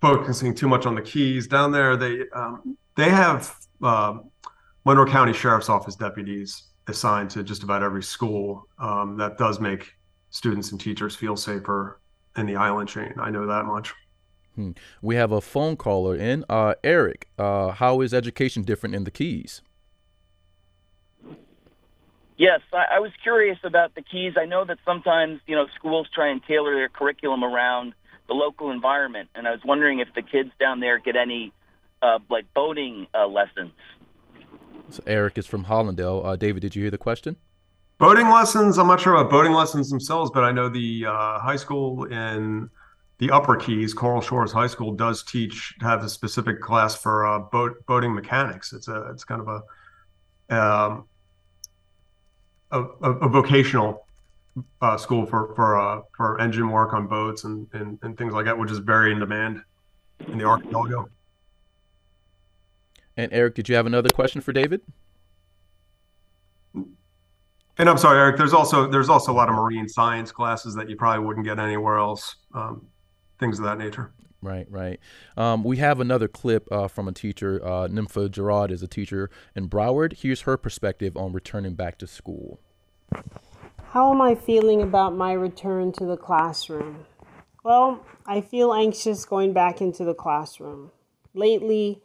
[0.00, 4.18] focusing too much on the keys down there, they um, they have uh,
[4.84, 8.68] Monroe County Sheriff's Office deputies assigned to just about every school.
[8.78, 9.94] Um, that does make
[10.30, 12.00] students and teachers feel safer
[12.36, 13.12] in the island chain.
[13.18, 13.94] I know that much.
[14.54, 14.72] Hmm.
[15.00, 16.44] We have a phone caller in.
[16.48, 19.62] Uh, Eric, uh, how is education different in the Keys?
[22.42, 24.32] Yes, I, I was curious about the Keys.
[24.36, 27.94] I know that sometimes you know schools try and tailor their curriculum around
[28.26, 29.28] the local environment.
[29.36, 31.52] And I was wondering if the kids down there get any
[32.02, 33.70] uh, like boating uh, lessons.
[34.90, 36.26] So Eric is from Hallandale.
[36.26, 37.36] Uh, David, did you hear the question?
[37.98, 38.76] Boating lessons.
[38.76, 42.68] I'm not sure about boating lessons themselves, but I know the uh, high school in
[43.18, 47.38] the Upper Keys, Coral Shores High School, does teach have a specific class for uh,
[47.38, 48.72] boat boating mechanics.
[48.72, 49.62] It's a it's kind of a
[50.52, 51.04] um,
[52.72, 54.06] a, a, vocational
[54.80, 58.44] uh, school for for uh, for engine work on boats and, and and things like
[58.46, 59.62] that, which is very in demand
[60.28, 61.08] in the archipelago.
[63.16, 64.80] And Eric, did you have another question for David?
[66.74, 68.36] And I'm sorry, Eric.
[68.36, 71.58] There's also there's also a lot of marine science classes that you probably wouldn't get
[71.58, 72.36] anywhere else.
[72.54, 72.86] Um,
[73.38, 74.12] things of that nature.
[74.42, 74.98] Right, right.
[75.36, 77.64] Um, we have another clip uh, from a teacher.
[77.64, 80.14] Uh, Nympha Gerard is a teacher in Broward.
[80.18, 82.58] Here's her perspective on returning back to school.
[83.90, 87.06] How am I feeling about my return to the classroom?
[87.62, 90.90] Well, I feel anxious going back into the classroom.
[91.34, 92.02] Lately,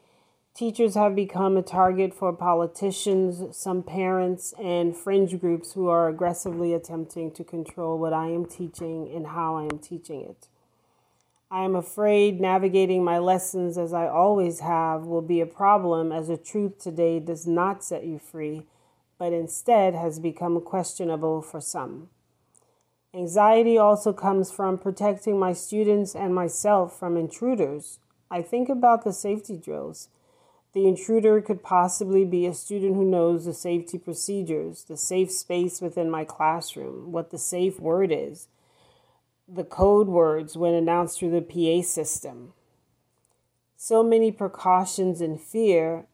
[0.54, 6.74] teachers have become a target for politicians, some parents, and fringe groups who are aggressively
[6.74, 10.50] attempting to control what I am teaching and how I am teaching it.
[11.50, 16.28] I am afraid navigating my lessons as I always have will be a problem as
[16.28, 18.66] the truth today does not set you free
[19.18, 22.10] but instead has become questionable for some.
[23.14, 28.00] Anxiety also comes from protecting my students and myself from intruders.
[28.30, 30.10] I think about the safety drills.
[30.74, 35.82] The intruder could possibly be a student who knows the safety procedures, the safe space
[35.82, 38.48] within my classroom, what the safe word is,
[39.48, 42.54] the code words when announced through the PA system.
[43.78, 46.06] So many precautions and fear,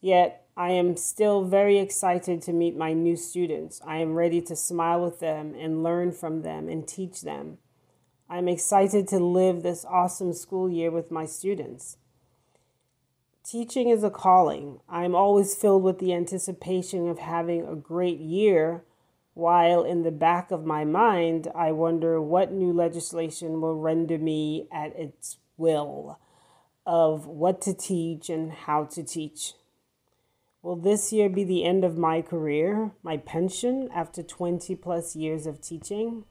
[0.00, 3.80] yet I am still very excited to meet my new students.
[3.84, 7.58] I am ready to smile with them and learn from them and teach them.
[8.28, 11.96] I'm excited to live this awesome school year with my students.
[13.42, 14.80] Teaching is a calling.
[14.88, 18.84] I'm always filled with the anticipation of having a great year,
[19.34, 24.66] while in the back of my mind, I wonder what new legislation will render me
[24.72, 26.18] at its will
[26.86, 29.52] of what to teach and how to teach.
[30.62, 35.46] Will this year be the end of my career, my pension after 20 plus years
[35.46, 36.24] of teaching?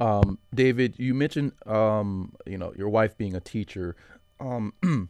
[0.00, 3.96] Um, David, you mentioned um, you know your wife being a teacher.
[4.40, 4.74] Um,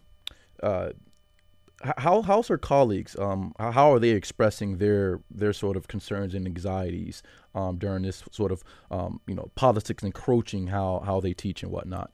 [0.63, 0.91] uh,
[1.99, 3.17] how how's her colleagues?
[3.19, 7.23] Um, how are they expressing their their sort of concerns and anxieties
[7.55, 11.71] um, during this sort of um, you know politics encroaching how how they teach and
[11.71, 12.11] whatnot?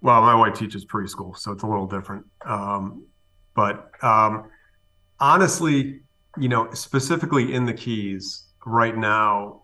[0.00, 2.26] Well, my wife teaches preschool, so it's a little different.
[2.44, 3.04] Um,
[3.54, 4.50] but um,
[5.18, 6.00] honestly,
[6.38, 9.62] you know, specifically in the Keys right now,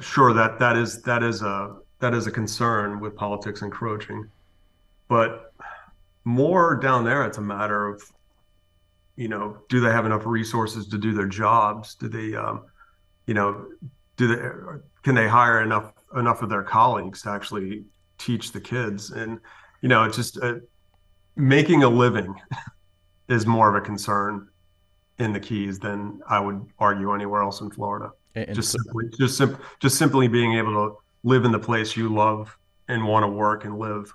[0.00, 4.28] sure that that is that is a that is a concern with politics encroaching,
[5.08, 5.49] but
[6.24, 8.02] more down there, it's a matter of,
[9.16, 11.94] you know, do they have enough resources to do their jobs?
[11.94, 12.66] Do they, um,
[13.26, 13.66] you know,
[14.16, 14.42] do they
[15.02, 17.84] can they hire enough enough of their colleagues to actually
[18.18, 19.10] teach the kids?
[19.10, 19.40] And
[19.80, 20.56] you know, it's just uh,
[21.36, 22.34] making a living
[23.28, 24.48] is more of a concern
[25.18, 28.10] in the Keys than I would argue anywhere else in Florida.
[28.34, 31.96] And, just so, simply, just sim- just simply being able to live in the place
[31.96, 32.56] you love
[32.88, 34.12] and want to work and live.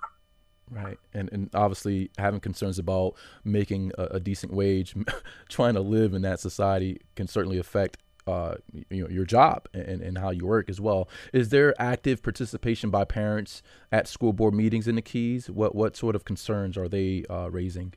[0.70, 4.94] Right, and and obviously having concerns about making a, a decent wage,
[5.48, 8.56] trying to live in that society can certainly affect uh,
[8.90, 11.08] you know your job and, and how you work as well.
[11.32, 15.48] Is there active participation by parents at school board meetings in the Keys?
[15.48, 17.94] What what sort of concerns are they uh, raising?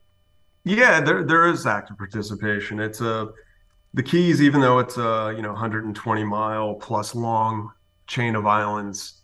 [0.63, 2.79] Yeah, there there is active participation.
[2.79, 3.29] It's a
[3.95, 7.71] the Keys, even though it's a you know 120 mile plus long
[8.05, 9.18] chain of islands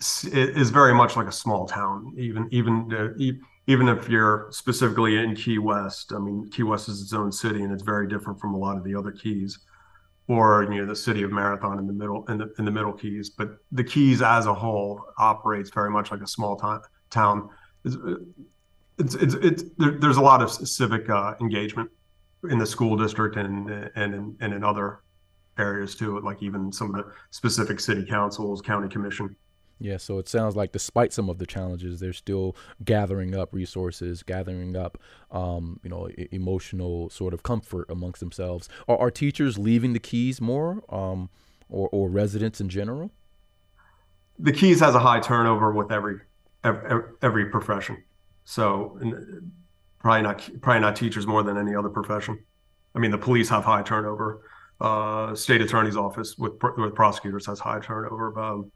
[0.00, 2.14] is very much like a small town.
[2.16, 3.32] Even even uh,
[3.66, 7.62] even if you're specifically in Key West, I mean Key West is its own city
[7.62, 9.58] and it's very different from a lot of the other Keys,
[10.28, 12.92] or you know the city of Marathon in the middle in the in the Middle
[12.92, 13.30] Keys.
[13.30, 16.80] But the Keys as a whole operates very much like a small town.
[17.10, 17.50] Town.
[17.84, 17.96] It's
[18.98, 21.90] it's, it's, it's there, there's a lot of civic uh, engagement
[22.50, 25.00] in the school district and and in, and in other
[25.58, 29.36] areas too, like even some of the specific city councils, county commission.
[29.82, 34.22] Yeah, so it sounds like despite some of the challenges, they're still gathering up resources,
[34.22, 34.98] gathering up,
[35.30, 38.68] um, you know, e- emotional sort of comfort amongst themselves.
[38.86, 41.30] Are, are teachers leaving the Keys more, um,
[41.70, 43.10] or or residents in general?
[44.38, 46.20] The Keys has a high turnover with every
[46.62, 48.02] every, every profession,
[48.44, 49.00] so
[49.98, 52.38] probably not probably not teachers more than any other profession.
[52.94, 54.42] I mean, the police have high turnover.
[54.78, 58.38] Uh, state attorney's office with with prosecutors has high turnover.
[58.38, 58.70] Um,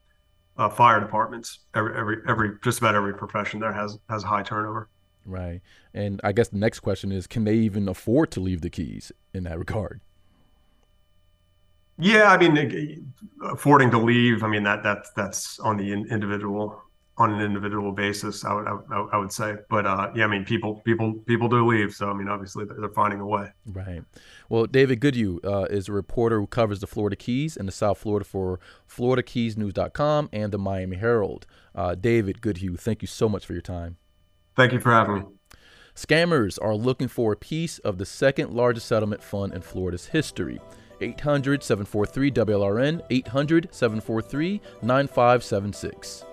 [0.56, 1.60] uh, fire departments.
[1.74, 4.88] Every every every just about every profession there has has high turnover.
[5.26, 5.60] Right,
[5.94, 9.10] and I guess the next question is, can they even afford to leave the keys
[9.32, 10.00] in that regard?
[11.98, 13.12] Yeah, I mean,
[13.42, 14.42] affording to leave.
[14.42, 16.83] I mean that that's that's on the individual
[17.16, 18.44] on an individual basis.
[18.44, 21.66] I would I, I would say, but uh, yeah, I mean, people people people do
[21.66, 21.92] leave.
[21.92, 23.52] So I mean, obviously they're, they're finding a way.
[23.66, 24.02] Right.
[24.48, 27.98] Well, David Goodhue uh, is a reporter who covers the Florida Keys and the South
[27.98, 31.46] Florida for FloridaKeysNews.com and the Miami Herald.
[31.74, 33.96] Uh, David Goodhue, thank you so much for your time.
[34.56, 35.22] Thank you for having me.
[35.94, 40.60] Scammers are looking for a piece of the second largest settlement fund in Florida's history.
[41.00, 46.24] 800 743 WLRN, 800 743 9576.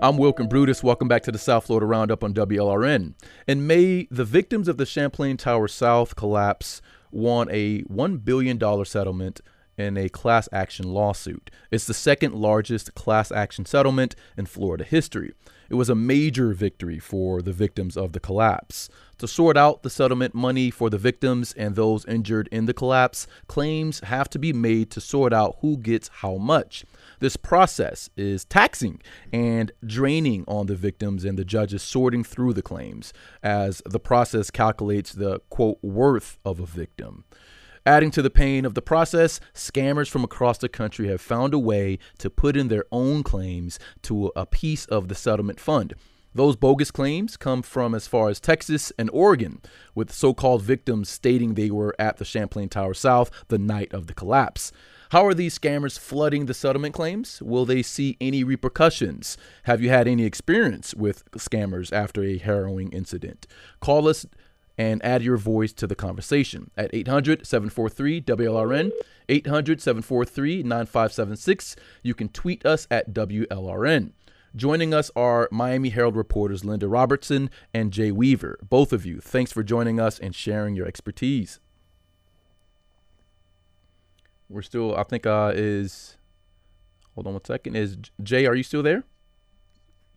[0.00, 0.84] I'm Wilkin Brutus.
[0.84, 3.14] Welcome back to the South Florida Roundup on WLRN.
[3.48, 6.80] In May, the victims of the Champlain Tower South collapse
[7.10, 9.40] won a $1 billion settlement
[9.76, 11.50] in a class action lawsuit.
[11.72, 15.32] It's the second largest class action settlement in Florida history.
[15.68, 18.88] It was a major victory for the victims of the collapse.
[19.18, 23.26] To sort out the settlement money for the victims and those injured in the collapse,
[23.48, 26.84] claims have to be made to sort out who gets how much.
[27.20, 29.00] This process is taxing
[29.32, 33.12] and draining on the victims and the judges sorting through the claims
[33.42, 37.24] as the process calculates the quote worth of a victim.
[37.84, 41.58] Adding to the pain of the process, scammers from across the country have found a
[41.58, 45.94] way to put in their own claims to a piece of the settlement fund.
[46.34, 49.60] Those bogus claims come from as far as Texas and Oregon,
[49.94, 54.06] with so called victims stating they were at the Champlain Tower South the night of
[54.06, 54.70] the collapse.
[55.10, 57.40] How are these scammers flooding the settlement claims?
[57.40, 59.38] Will they see any repercussions?
[59.62, 63.46] Have you had any experience with scammers after a harrowing incident?
[63.80, 64.26] Call us
[64.76, 68.90] and add your voice to the conversation at 800 743 WLRN,
[69.30, 71.76] 800 743 9576.
[72.02, 74.12] You can tweet us at WLRN.
[74.54, 78.58] Joining us are Miami Herald reporters Linda Robertson and Jay Weaver.
[78.62, 81.60] Both of you, thanks for joining us and sharing your expertise.
[84.48, 86.16] We're still, I think, uh, is,
[87.14, 87.76] hold on one second.
[87.76, 89.04] Is Jay, are you still there?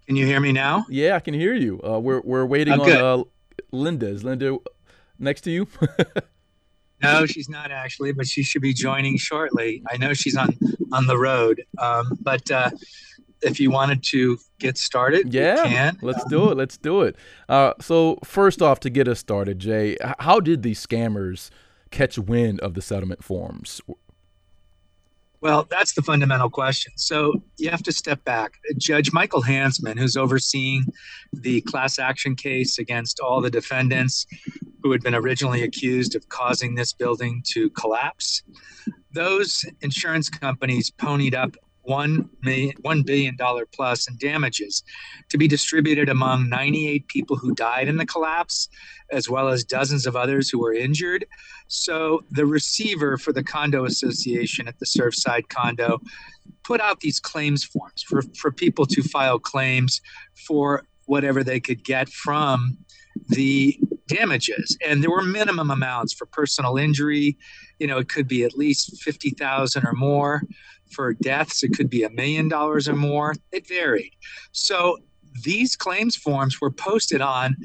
[0.08, 0.86] Can you hear me now?
[0.90, 1.80] Yeah, I can hear you.
[1.84, 3.24] Uh, we're, we're waiting Oh, on uh,
[3.72, 4.08] Linda.
[4.08, 4.58] Is Linda
[5.20, 5.68] next to you?
[7.04, 9.82] No, she's not actually, but she should be joining shortly.
[9.92, 10.56] I know she's on
[10.92, 12.70] on the road, um, but uh,
[13.42, 16.58] if you wanted to get started, Yeah, let's do it.
[16.58, 17.16] Let's do it.
[17.50, 21.50] Uh, so first off, to get us started, Jay, how did these scammers
[21.90, 23.82] catch wind of the settlement forms?
[25.42, 26.94] Well, that's the fundamental question.
[26.98, 28.60] So you have to step back.
[28.78, 30.86] Judge Michael Hanzman, who's overseeing
[31.34, 34.28] the class action case against all the defendants
[34.84, 38.44] who had been originally accused of causing this building to collapse,
[39.14, 44.84] those insurance companies ponied up one million, one billion dollar plus in damages
[45.30, 48.70] to be distributed among 98 people who died in the collapse,
[49.12, 51.26] as well as dozens of others who were injured.
[51.68, 56.00] So the receiver for the condo association at the Surfside condo
[56.64, 60.02] put out these claims forms for, for people to file claims
[60.48, 62.78] for whatever they could get from
[63.30, 63.80] the
[64.12, 64.78] damages.
[64.86, 67.38] And there were minimum amounts for personal injury.
[67.80, 70.43] You know, it could be at least 50,000 or more.
[70.91, 73.36] For deaths, it could be a million dollars or more.
[73.51, 74.14] It varied.
[74.51, 74.97] So
[75.43, 77.55] these claims forms were posted on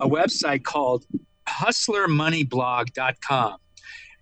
[0.00, 1.04] a website called
[1.46, 3.56] hustlermoneyblog.com.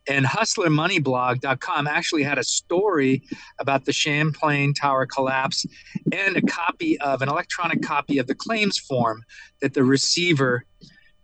[0.09, 3.22] And hustlermoneyblog.com actually had a story
[3.59, 5.66] about the Champlain Tower collapse
[6.11, 9.22] and a copy of an electronic copy of the claims form
[9.61, 10.64] that the receiver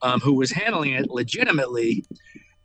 [0.04, 2.04] um, who was handling it legitimately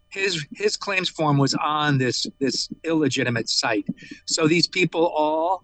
[0.09, 3.87] his his claims form was on this this illegitimate site.
[4.25, 5.63] So these people all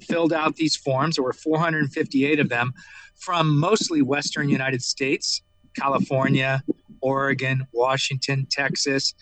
[0.00, 1.16] filled out these forms.
[1.16, 2.72] There were 458 of them
[3.16, 5.42] from mostly western united states
[5.76, 6.62] california
[7.02, 9.14] Oregon, Washington, Texas,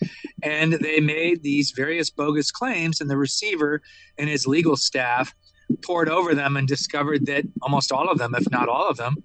[0.43, 3.81] and they made these various bogus claims, and the receiver
[4.19, 5.35] and his legal staff
[5.83, 9.17] poured over them and discovered that almost all of them, if not all of them,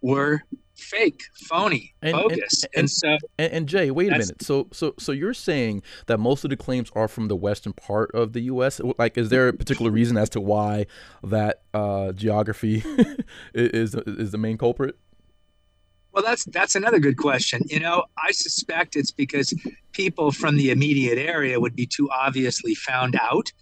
[0.00, 0.42] were
[0.78, 2.64] fake, phony, And- and- bogus.
[2.64, 4.42] And, and- so, And, and Jay, wait a minute.
[4.42, 8.10] So, so, so you're saying that most of the claims are from the western part
[8.14, 8.80] of the U.S.
[8.98, 10.86] Like, is there a particular reason as to why
[11.22, 12.82] that uh, geography
[13.54, 14.96] is is the main culprit?
[16.12, 17.60] well, that's that's another good question.
[17.66, 19.54] You know, I suspect it's because
[19.92, 23.52] people from the immediate area would be too obviously found out.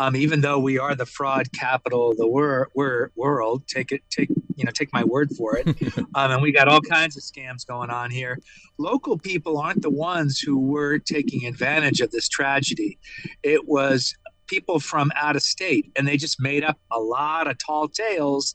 [0.00, 4.00] Um, even though we are the fraud capital of the wor- wor- world, take it,
[4.08, 5.66] take you know, take my word for it.
[6.14, 8.38] um, and we got all kinds of scams going on here.
[8.78, 12.98] Local people aren't the ones who were taking advantage of this tragedy.
[13.42, 14.14] It was
[14.46, 18.54] people from out of state, and they just made up a lot of tall tales,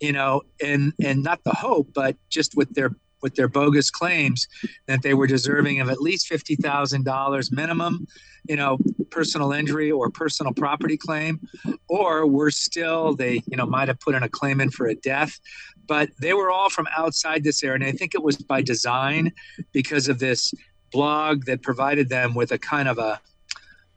[0.00, 2.90] you know, and and not the hope, but just with their
[3.22, 4.46] with their bogus claims
[4.86, 8.06] that they were deserving of at least fifty thousand dollars minimum,
[8.48, 8.78] you know,
[9.10, 11.40] personal injury or personal property claim,
[11.88, 14.94] or were still they you know might have put in a claim in for a
[14.94, 15.38] death,
[15.86, 19.32] but they were all from outside this area, and I think it was by design
[19.72, 20.52] because of this
[20.92, 23.20] blog that provided them with a kind of a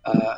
[0.06, 0.36] uh,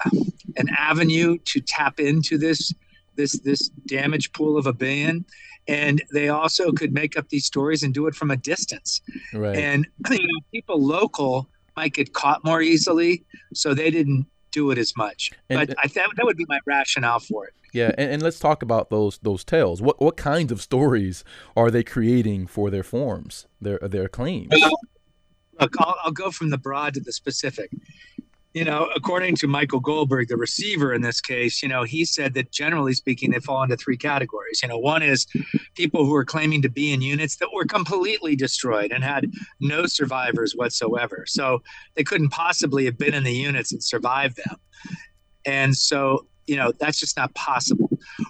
[0.58, 2.74] an avenue to tap into this
[3.16, 5.26] this this damage pool of a billion
[5.72, 9.02] and they also could make up these stories and do it from a distance
[9.34, 9.56] Right.
[9.58, 14.78] and you know, people local might get caught more easily so they didn't do it
[14.78, 17.92] as much And- but uh, i thought that would be my rationale for it yeah,
[17.98, 19.82] and, and let's talk about those those tales.
[19.82, 21.24] What what kinds of stories
[21.56, 24.52] are they creating for their forms, their their claims?
[24.52, 27.70] look I'll, I'll go from the broad to the specific
[28.54, 32.34] you know according to michael goldberg the receiver in this case you know he said
[32.34, 34.62] that generally speaking they fall into three categories.
[34.62, 35.28] You know one is
[35.76, 39.86] people who are claiming to be in units that were completely destroyed and had no
[39.86, 41.26] survivors whatsoever.
[41.28, 41.62] So
[41.96, 44.58] they couldn't possibly have been in the units and survived them.
[45.46, 47.90] And so you know that's just not possible.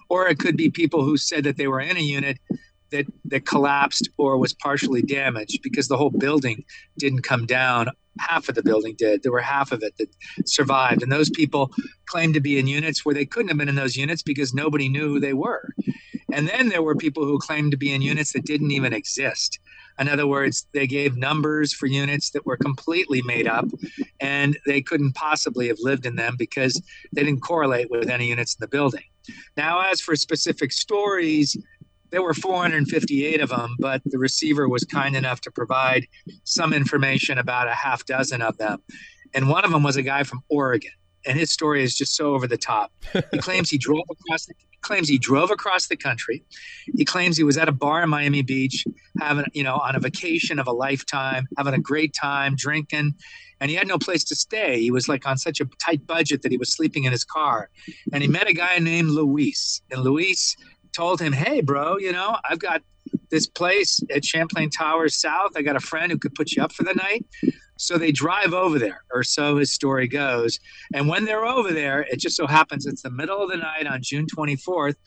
[0.10, 2.38] Or it could be people who said that they were in a unit
[2.92, 6.64] that that collapsed or was partially damaged because the whole building
[6.98, 7.90] didn't come down.
[8.20, 9.24] Half of the building did.
[9.24, 10.10] There were half of it that
[10.46, 11.02] survived.
[11.02, 11.72] And those people
[12.08, 14.90] claimed to be in units where they couldn't have been in those units because nobody
[14.90, 15.70] knew who they were.
[16.34, 19.60] And then there were people who claimed to be in units that didn't even exist.
[20.00, 23.66] In other words they gave numbers for units that were completely made up
[24.20, 26.82] and they couldn't possibly have lived in them because
[27.14, 29.04] they didn't correlate with any units in the building.
[29.58, 31.58] Now as for specific stories
[32.12, 36.06] there were 458 of them, but the receiver was kind enough to provide
[36.44, 38.80] some information about a half dozen of them.
[39.34, 40.92] And one of them was a guy from Oregon.
[41.26, 42.92] And his story is just so over the top.
[43.32, 46.44] He claims he drove across the, claims he drove across the country.
[46.98, 48.84] He claims he was at a bar in Miami Beach,
[49.20, 53.14] having, you know, on a vacation of a lifetime, having a great time, drinking,
[53.62, 54.82] and he had no place to stay.
[54.82, 57.70] He was like on such a tight budget that he was sleeping in his car.
[58.12, 60.58] And he met a guy named Luis, and Luis
[60.94, 62.82] told him, "Hey, bro, you know, I've got
[63.30, 65.52] this place at Champlain Towers South.
[65.56, 67.26] I got a friend who could put you up for the night."
[67.78, 70.60] So they drive over there, or so his story goes.
[70.94, 73.88] And when they're over there, it just so happens it's the middle of the night
[73.88, 74.98] on June 24th,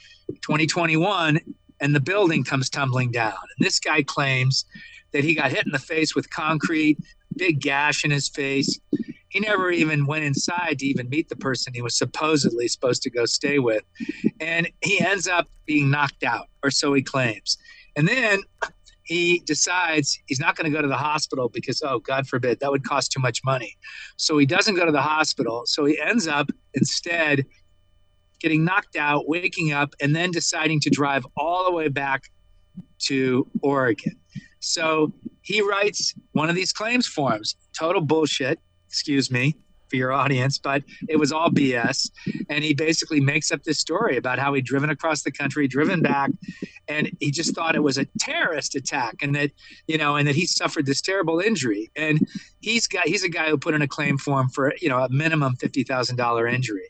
[0.42, 1.38] 2021,
[1.80, 3.34] and the building comes tumbling down.
[3.56, 4.64] And this guy claims
[5.12, 6.98] that he got hit in the face with concrete,
[7.36, 8.80] big gash in his face.
[9.34, 13.10] He never even went inside to even meet the person he was supposedly supposed to
[13.10, 13.82] go stay with.
[14.38, 17.58] And he ends up being knocked out, or so he claims.
[17.96, 18.42] And then
[19.02, 22.70] he decides he's not going to go to the hospital because, oh, God forbid, that
[22.70, 23.76] would cost too much money.
[24.16, 25.62] So he doesn't go to the hospital.
[25.66, 27.44] So he ends up instead
[28.38, 32.30] getting knocked out, waking up, and then deciding to drive all the way back
[33.06, 34.16] to Oregon.
[34.60, 35.12] So
[35.42, 38.60] he writes one of these claims forms, total bullshit,
[38.94, 39.56] excuse me
[39.90, 42.10] for your audience, but it was all BS.
[42.48, 46.00] And he basically makes up this story about how he'd driven across the country, driven
[46.00, 46.30] back,
[46.86, 49.50] and he just thought it was a terrorist attack and that,
[49.88, 51.90] you know, and that he suffered this terrible injury.
[51.96, 52.24] And
[52.60, 55.08] he's got he's a guy who put in a claim form for, you know, a
[55.08, 56.88] minimum fifty thousand dollar injury.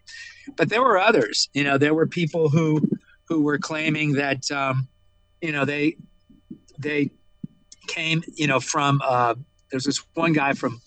[0.57, 2.83] But there were others, you know, there were people who
[3.25, 4.89] who were claiming that um,
[5.41, 5.97] you know, they
[6.79, 7.11] they
[7.87, 9.37] came, you know, from uh,
[9.71, 10.81] there's this one guy from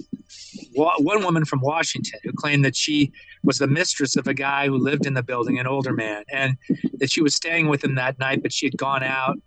[0.78, 3.12] one woman from Washington who claimed that she
[3.44, 6.58] was the mistress of a guy who lived in the building, an older man, and
[7.00, 9.38] that she was staying with him that night, but she had gone out.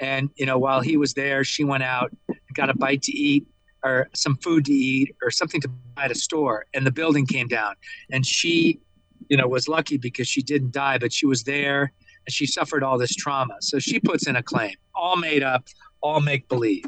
[0.00, 2.14] And you know, while he was there, she went out,
[2.54, 3.46] got a bite to eat,
[3.82, 7.26] or some food to eat, or something to buy at a store, and the building
[7.26, 7.74] came down.
[8.10, 8.80] And she,
[9.28, 11.92] you know, was lucky because she didn't die, but she was there
[12.26, 13.56] and she suffered all this trauma.
[13.60, 15.64] So she puts in a claim, all made up,
[16.00, 16.84] all make believe.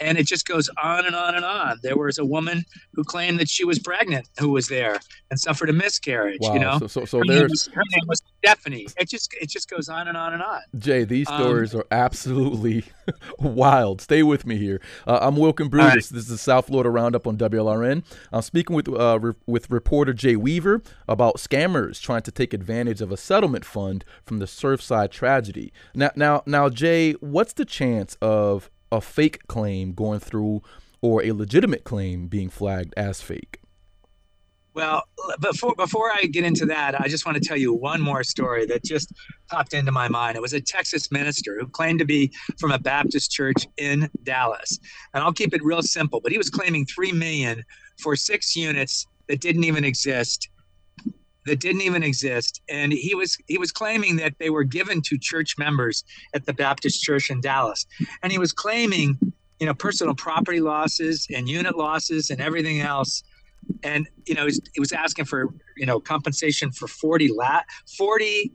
[0.00, 1.78] And it just goes on and on and on.
[1.82, 4.98] There was a woman who claimed that she was pregnant who was there
[5.30, 6.38] and suffered a miscarriage.
[6.40, 6.54] Wow.
[6.54, 8.86] You know, so so, so her, there's was, her name was Stephanie.
[8.98, 10.60] It just it just goes on and on and on.
[10.78, 11.04] Jay.
[11.04, 12.84] These Um, stories are absolutely
[13.38, 14.00] wild.
[14.00, 14.80] Stay with me here.
[15.06, 15.88] Uh, I'm Wilkin Brutus.
[15.88, 15.96] right.
[15.96, 18.04] This is the South Florida Roundup on WLRN.
[18.32, 23.00] I'm speaking with uh, re- with reporter Jay Weaver about scammers trying to take advantage
[23.00, 25.72] of a settlement fund from the Surfside tragedy.
[25.94, 30.62] Now, now, now, Jay, what's the chance of a fake claim going through
[31.00, 33.60] or a legitimate claim being flagged as fake?
[34.76, 35.04] Well,
[35.40, 38.66] before before I get into that, I just want to tell you one more story
[38.66, 39.10] that just
[39.50, 40.36] popped into my mind.
[40.36, 44.78] It was a Texas minister who claimed to be from a Baptist church in Dallas,
[45.14, 46.20] and I'll keep it real simple.
[46.20, 47.64] But he was claiming three million
[47.98, 50.50] for six units that didn't even exist,
[51.46, 55.16] that didn't even exist, and he was he was claiming that they were given to
[55.16, 56.04] church members
[56.34, 57.86] at the Baptist church in Dallas,
[58.22, 59.18] and he was claiming,
[59.58, 63.22] you know, personal property losses and unit losses and everything else
[63.82, 67.62] and you know he was asking for you know compensation for 40 la-
[67.96, 68.52] 40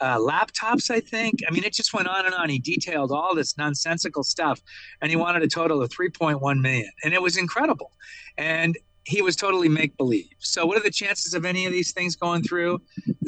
[0.00, 1.40] uh, laptops i think.
[1.46, 2.48] I mean it just went on and on.
[2.48, 4.60] He detailed all this nonsensical stuff
[5.00, 6.90] and he wanted a total of 3.1 million.
[7.04, 7.92] And it was incredible.
[8.38, 11.92] And he was totally make believe so what are the chances of any of these
[11.92, 12.78] things going through?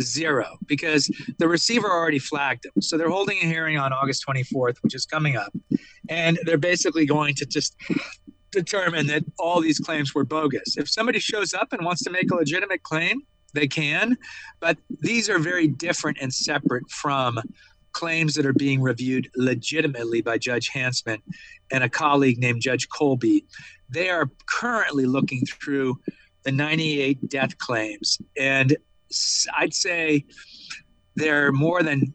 [0.00, 0.58] Zero.
[0.66, 2.82] Because the receiver already flagged him.
[2.82, 5.52] So they're holding a hearing on august 24th which is coming up.
[6.08, 7.76] And they're basically going to just
[8.52, 10.76] determine that all these claims were bogus.
[10.76, 13.22] If somebody shows up and wants to make a legitimate claim,
[13.54, 14.16] they can,
[14.60, 17.38] but these are very different and separate from
[17.92, 21.18] claims that are being reviewed legitimately by Judge Hanzman
[21.70, 23.44] and a colleague named Judge Colby.
[23.90, 26.00] They are currently looking through
[26.44, 28.76] the 98 death claims, and
[29.56, 30.24] I'd say
[31.14, 32.14] they're more than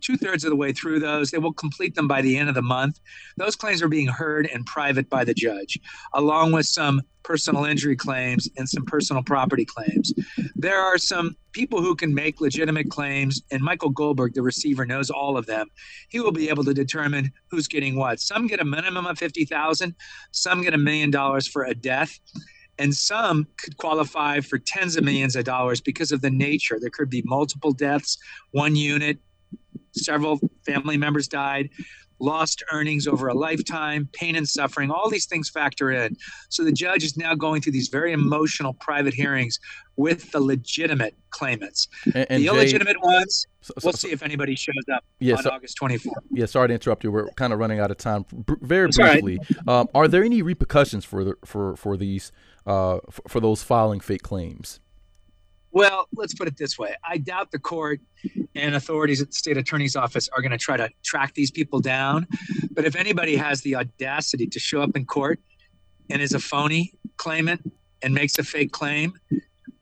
[0.00, 1.30] two thirds of the way through those.
[1.30, 3.00] They will complete them by the end of the month.
[3.36, 5.78] Those claims are being heard in private by the judge,
[6.14, 10.14] along with some personal injury claims and some personal property claims.
[10.54, 15.10] There are some people who can make legitimate claims, and Michael Goldberg, the receiver, knows
[15.10, 15.68] all of them.
[16.08, 18.20] He will be able to determine who's getting what.
[18.20, 19.94] Some get a minimum of fifty thousand,
[20.30, 22.18] some get a million dollars for a death.
[22.80, 26.78] And some could qualify for tens of millions of dollars because of the nature.
[26.80, 28.16] There could be multiple deaths,
[28.52, 29.18] one unit,
[29.98, 31.70] several family members died.
[32.20, 36.16] lost earnings over a lifetime, pain and suffering, all these things factor in.
[36.48, 39.60] So the judge is now going through these very emotional private hearings
[39.94, 41.86] with the legitimate claimants.
[42.06, 45.44] And, and the Jay- illegitimate ones, so- we'll see if anybody shows up Yeah, on
[45.44, 46.10] so- August 24th.
[46.32, 47.12] Yeah, sorry to interrupt you.
[47.12, 48.24] We're kind of running out of time.
[48.32, 49.22] Br- very all right.
[49.22, 49.38] briefly,
[49.68, 52.32] um, are there any repercussions for the, for for these
[52.66, 54.80] uh, for, for those filing fake claims?
[55.78, 56.96] Well, let's put it this way.
[57.08, 58.00] I doubt the court
[58.56, 61.78] and authorities at the state attorney's office are going to try to track these people
[61.78, 62.26] down.
[62.72, 65.38] But if anybody has the audacity to show up in court
[66.10, 67.72] and is a phony claimant
[68.02, 69.12] and makes a fake claim,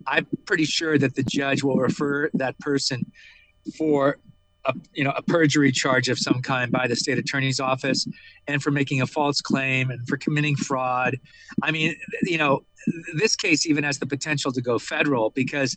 [0.06, 3.10] I'm pretty sure that the judge will refer that person
[3.78, 4.18] for
[4.66, 8.06] a, you know a perjury charge of some kind by the state attorney's office
[8.46, 11.16] and for making a false claim and for committing fraud.
[11.62, 12.64] I mean, you know,
[13.14, 15.76] this case even has the potential to go federal because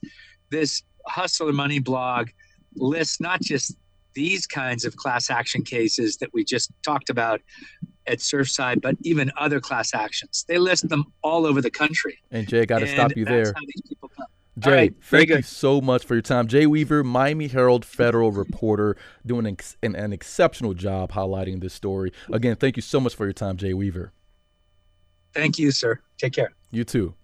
[0.50, 2.30] this hustler money blog
[2.76, 3.76] lists not just
[4.14, 7.42] these kinds of class action cases that we just talked about
[8.08, 10.46] at Surfside, but even other class actions.
[10.48, 12.18] They list them all over the country.
[12.32, 13.54] And Jay, got to stop you there.
[14.64, 14.72] How these people come.
[14.72, 16.48] Jay, All right, very thank you so much for your time.
[16.48, 18.96] Jay Weaver, Miami Herald federal reporter,
[19.26, 22.12] doing an, an, an exceptional job highlighting this story.
[22.32, 24.12] Again, thank you so much for your time, Jay Weaver.
[25.34, 26.00] Thank you, sir.
[26.18, 26.54] Take care.
[26.72, 27.16] You too.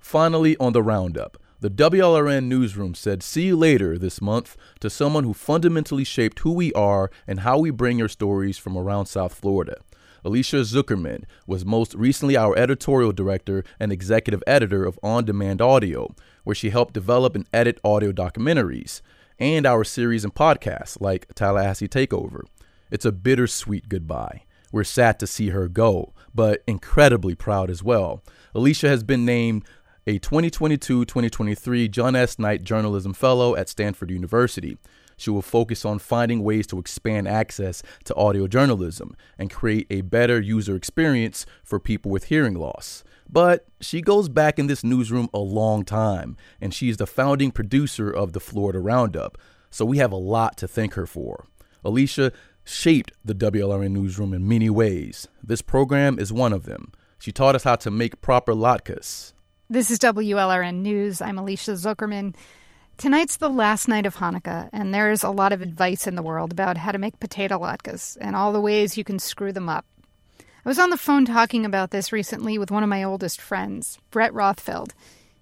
[0.00, 5.24] Finally, on the roundup, the WLRN newsroom said, See you later this month to someone
[5.24, 9.34] who fundamentally shaped who we are and how we bring your stories from around South
[9.34, 9.76] Florida.
[10.24, 16.14] Alicia Zuckerman was most recently our editorial director and executive editor of On Demand Audio,
[16.44, 19.00] where she helped develop and edit audio documentaries
[19.38, 22.42] and our series and podcasts like Tallahassee Takeover.
[22.90, 24.42] It's a bittersweet goodbye.
[24.72, 28.22] We're sad to see her go, but incredibly proud as well.
[28.54, 29.64] Alicia has been named
[30.06, 32.38] a 2022 2023 John S.
[32.38, 34.78] Knight Journalism Fellow at Stanford University.
[35.18, 40.00] She will focus on finding ways to expand access to audio journalism and create a
[40.00, 43.04] better user experience for people with hearing loss.
[43.28, 47.50] But she goes back in this newsroom a long time, and she is the founding
[47.50, 49.36] producer of the Florida Roundup,
[49.68, 51.44] so we have a lot to thank her for.
[51.84, 52.32] Alicia
[52.64, 55.28] shaped the WLRN newsroom in many ways.
[55.42, 56.92] This program is one of them.
[57.18, 59.32] She taught us how to make proper latkes.
[59.68, 61.20] This is WLRN News.
[61.20, 62.34] I'm Alicia Zuckerman.
[62.98, 66.50] Tonight's the last night of Hanukkah, and there's a lot of advice in the world
[66.50, 69.86] about how to make potato latkes and all the ways you can screw them up.
[70.40, 74.00] I was on the phone talking about this recently with one of my oldest friends,
[74.10, 74.90] Brett Rothfeld.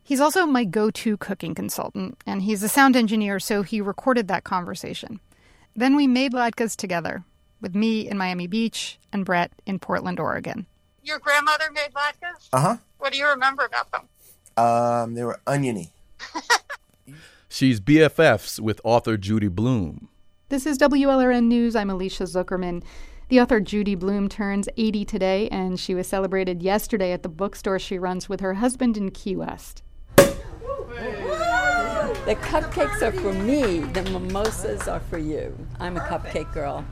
[0.03, 4.29] He's also my go to cooking consultant, and he's a sound engineer, so he recorded
[4.29, 5.19] that conversation.
[5.75, 7.25] Then we made latkes together,
[7.63, 10.67] with me in Miami Beach and Brett in Portland, Oregon.
[11.03, 12.51] Your grandmother made latkes?
[12.53, 12.77] Uh huh.
[12.99, 14.09] What do you remember about them?
[14.63, 15.95] Um, they were oniony.
[17.57, 20.11] She's BFFs with author Judy Blume.
[20.51, 21.75] This is WLRN News.
[21.75, 22.83] I'm Alicia Zuckerman.
[23.31, 27.79] The author Judy Blume turns 80 today, and she was celebrated yesterday at the bookstore
[27.79, 29.83] she runs with her husband in Key West.
[32.27, 35.57] The cupcakes are for me, the mimosas are for you.
[35.81, 36.85] I'm a cupcake girl.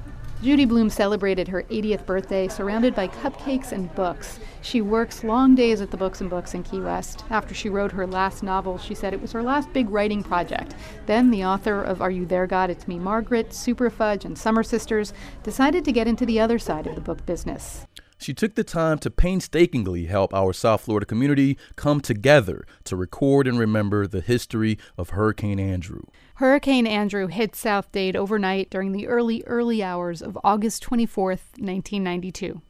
[0.42, 4.38] Judy Blume celebrated her 80th birthday surrounded by cupcakes and books.
[4.60, 7.24] She works long days at the Books and Books in Key West.
[7.30, 10.74] After she wrote her last novel, she said it was her last big writing project.
[11.06, 12.68] Then, the author of Are You There, God?
[12.68, 16.86] It's Me, Margaret, Super Fudge, and Summer Sisters decided to get into the other side
[16.86, 17.86] of the book business.
[18.24, 23.46] She took the time to painstakingly help our South Florida community come together to record
[23.46, 26.00] and remember the history of Hurricane Andrew.
[26.36, 32.62] Hurricane Andrew hit South Dade overnight during the early, early hours of August 24th, 1992.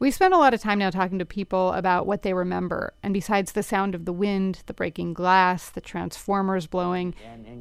[0.00, 3.14] We've spent a lot of time now talking to people about what they remember, and
[3.14, 7.14] besides the sound of the wind, the breaking glass, the transformers blowing,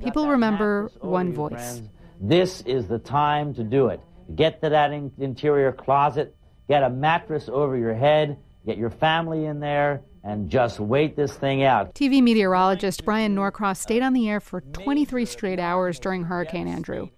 [0.04, 1.84] people remember one voice.
[2.20, 4.02] This is the time to do it.
[4.36, 6.36] Get to that in- interior closet,
[6.68, 11.34] get a mattress over your head, get your family in there, and just wait this
[11.34, 11.94] thing out.
[11.96, 17.10] TV meteorologist Bryan Norcross stayed on the air for 23 straight hours during Hurricane Andrew.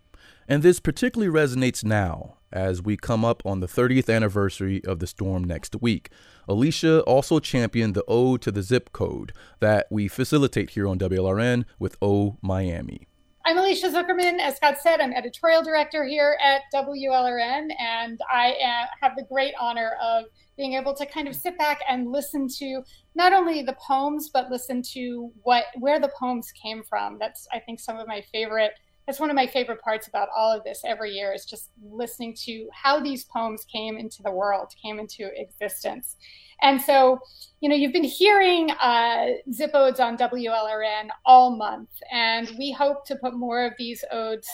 [0.47, 5.07] And this particularly resonates now as we come up on the 30th anniversary of the
[5.07, 6.09] storm next week.
[6.47, 11.65] Alicia also championed the Ode to the Zip Code that we facilitate here on WLRN
[11.79, 13.07] with O Miami.
[13.47, 14.39] I'm Alicia Zuckerman.
[14.39, 19.53] As Scott said, I'm editorial director here at WLRN, and I uh, have the great
[19.59, 20.25] honor of
[20.57, 22.81] being able to kind of sit back and listen to
[23.13, 27.19] not only the poems, but listen to what where the poems came from.
[27.19, 28.71] That's I think some of my favorite.
[29.05, 32.35] That's one of my favorite parts about all of this every year is just listening
[32.45, 36.15] to how these poems came into the world, came into existence.
[36.61, 37.19] And so,
[37.59, 43.05] you know, you've been hearing uh, Zip Odes on WLRN all month, and we hope
[43.07, 44.49] to put more of these odes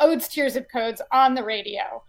[0.00, 2.02] odes to your zip codes on the radio.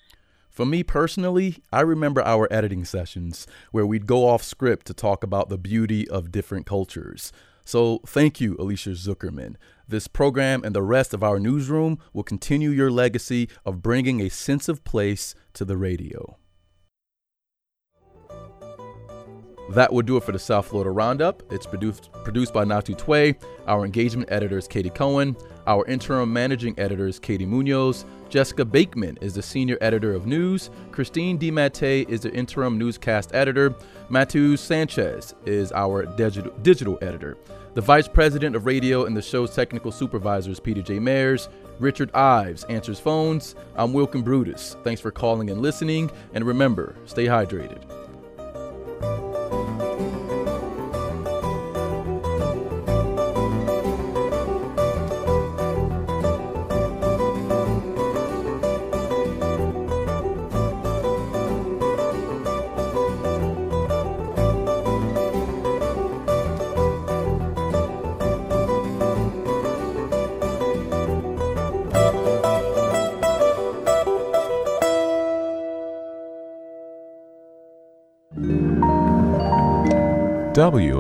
[0.50, 5.24] For me personally, I remember our editing sessions where we'd go off script to talk
[5.24, 7.32] about the beauty of different cultures.
[7.68, 9.56] So thank you, Alicia Zuckerman.
[9.90, 14.30] This program and the rest of our newsroom will continue your legacy of bringing a
[14.30, 16.38] sense of place to the radio.
[19.72, 21.44] That will do it for the South Florida Roundup.
[21.52, 23.36] It's produced produced by Natu Tweh.
[23.68, 25.36] Our engagement editor is Katie Cohen.
[25.66, 28.06] Our interim managing editor is Katie Munoz.
[28.30, 30.70] Jessica Bakeman is the senior editor of news.
[30.92, 33.76] Christine DiMattei is the interim newscast editor.
[34.10, 37.38] Matthew Sanchez is our digital, digital editor.
[37.78, 40.98] The vice president of radio and the show's technical supervisor is Peter J.
[40.98, 41.48] Mayers.
[41.78, 43.54] Richard Ives answers phones.
[43.76, 44.76] I'm Wilkin Brutus.
[44.84, 46.10] Thanks for calling and listening.
[46.34, 47.84] And remember, stay hydrated.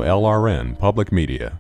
[0.08, 1.60] WLRN Public Media.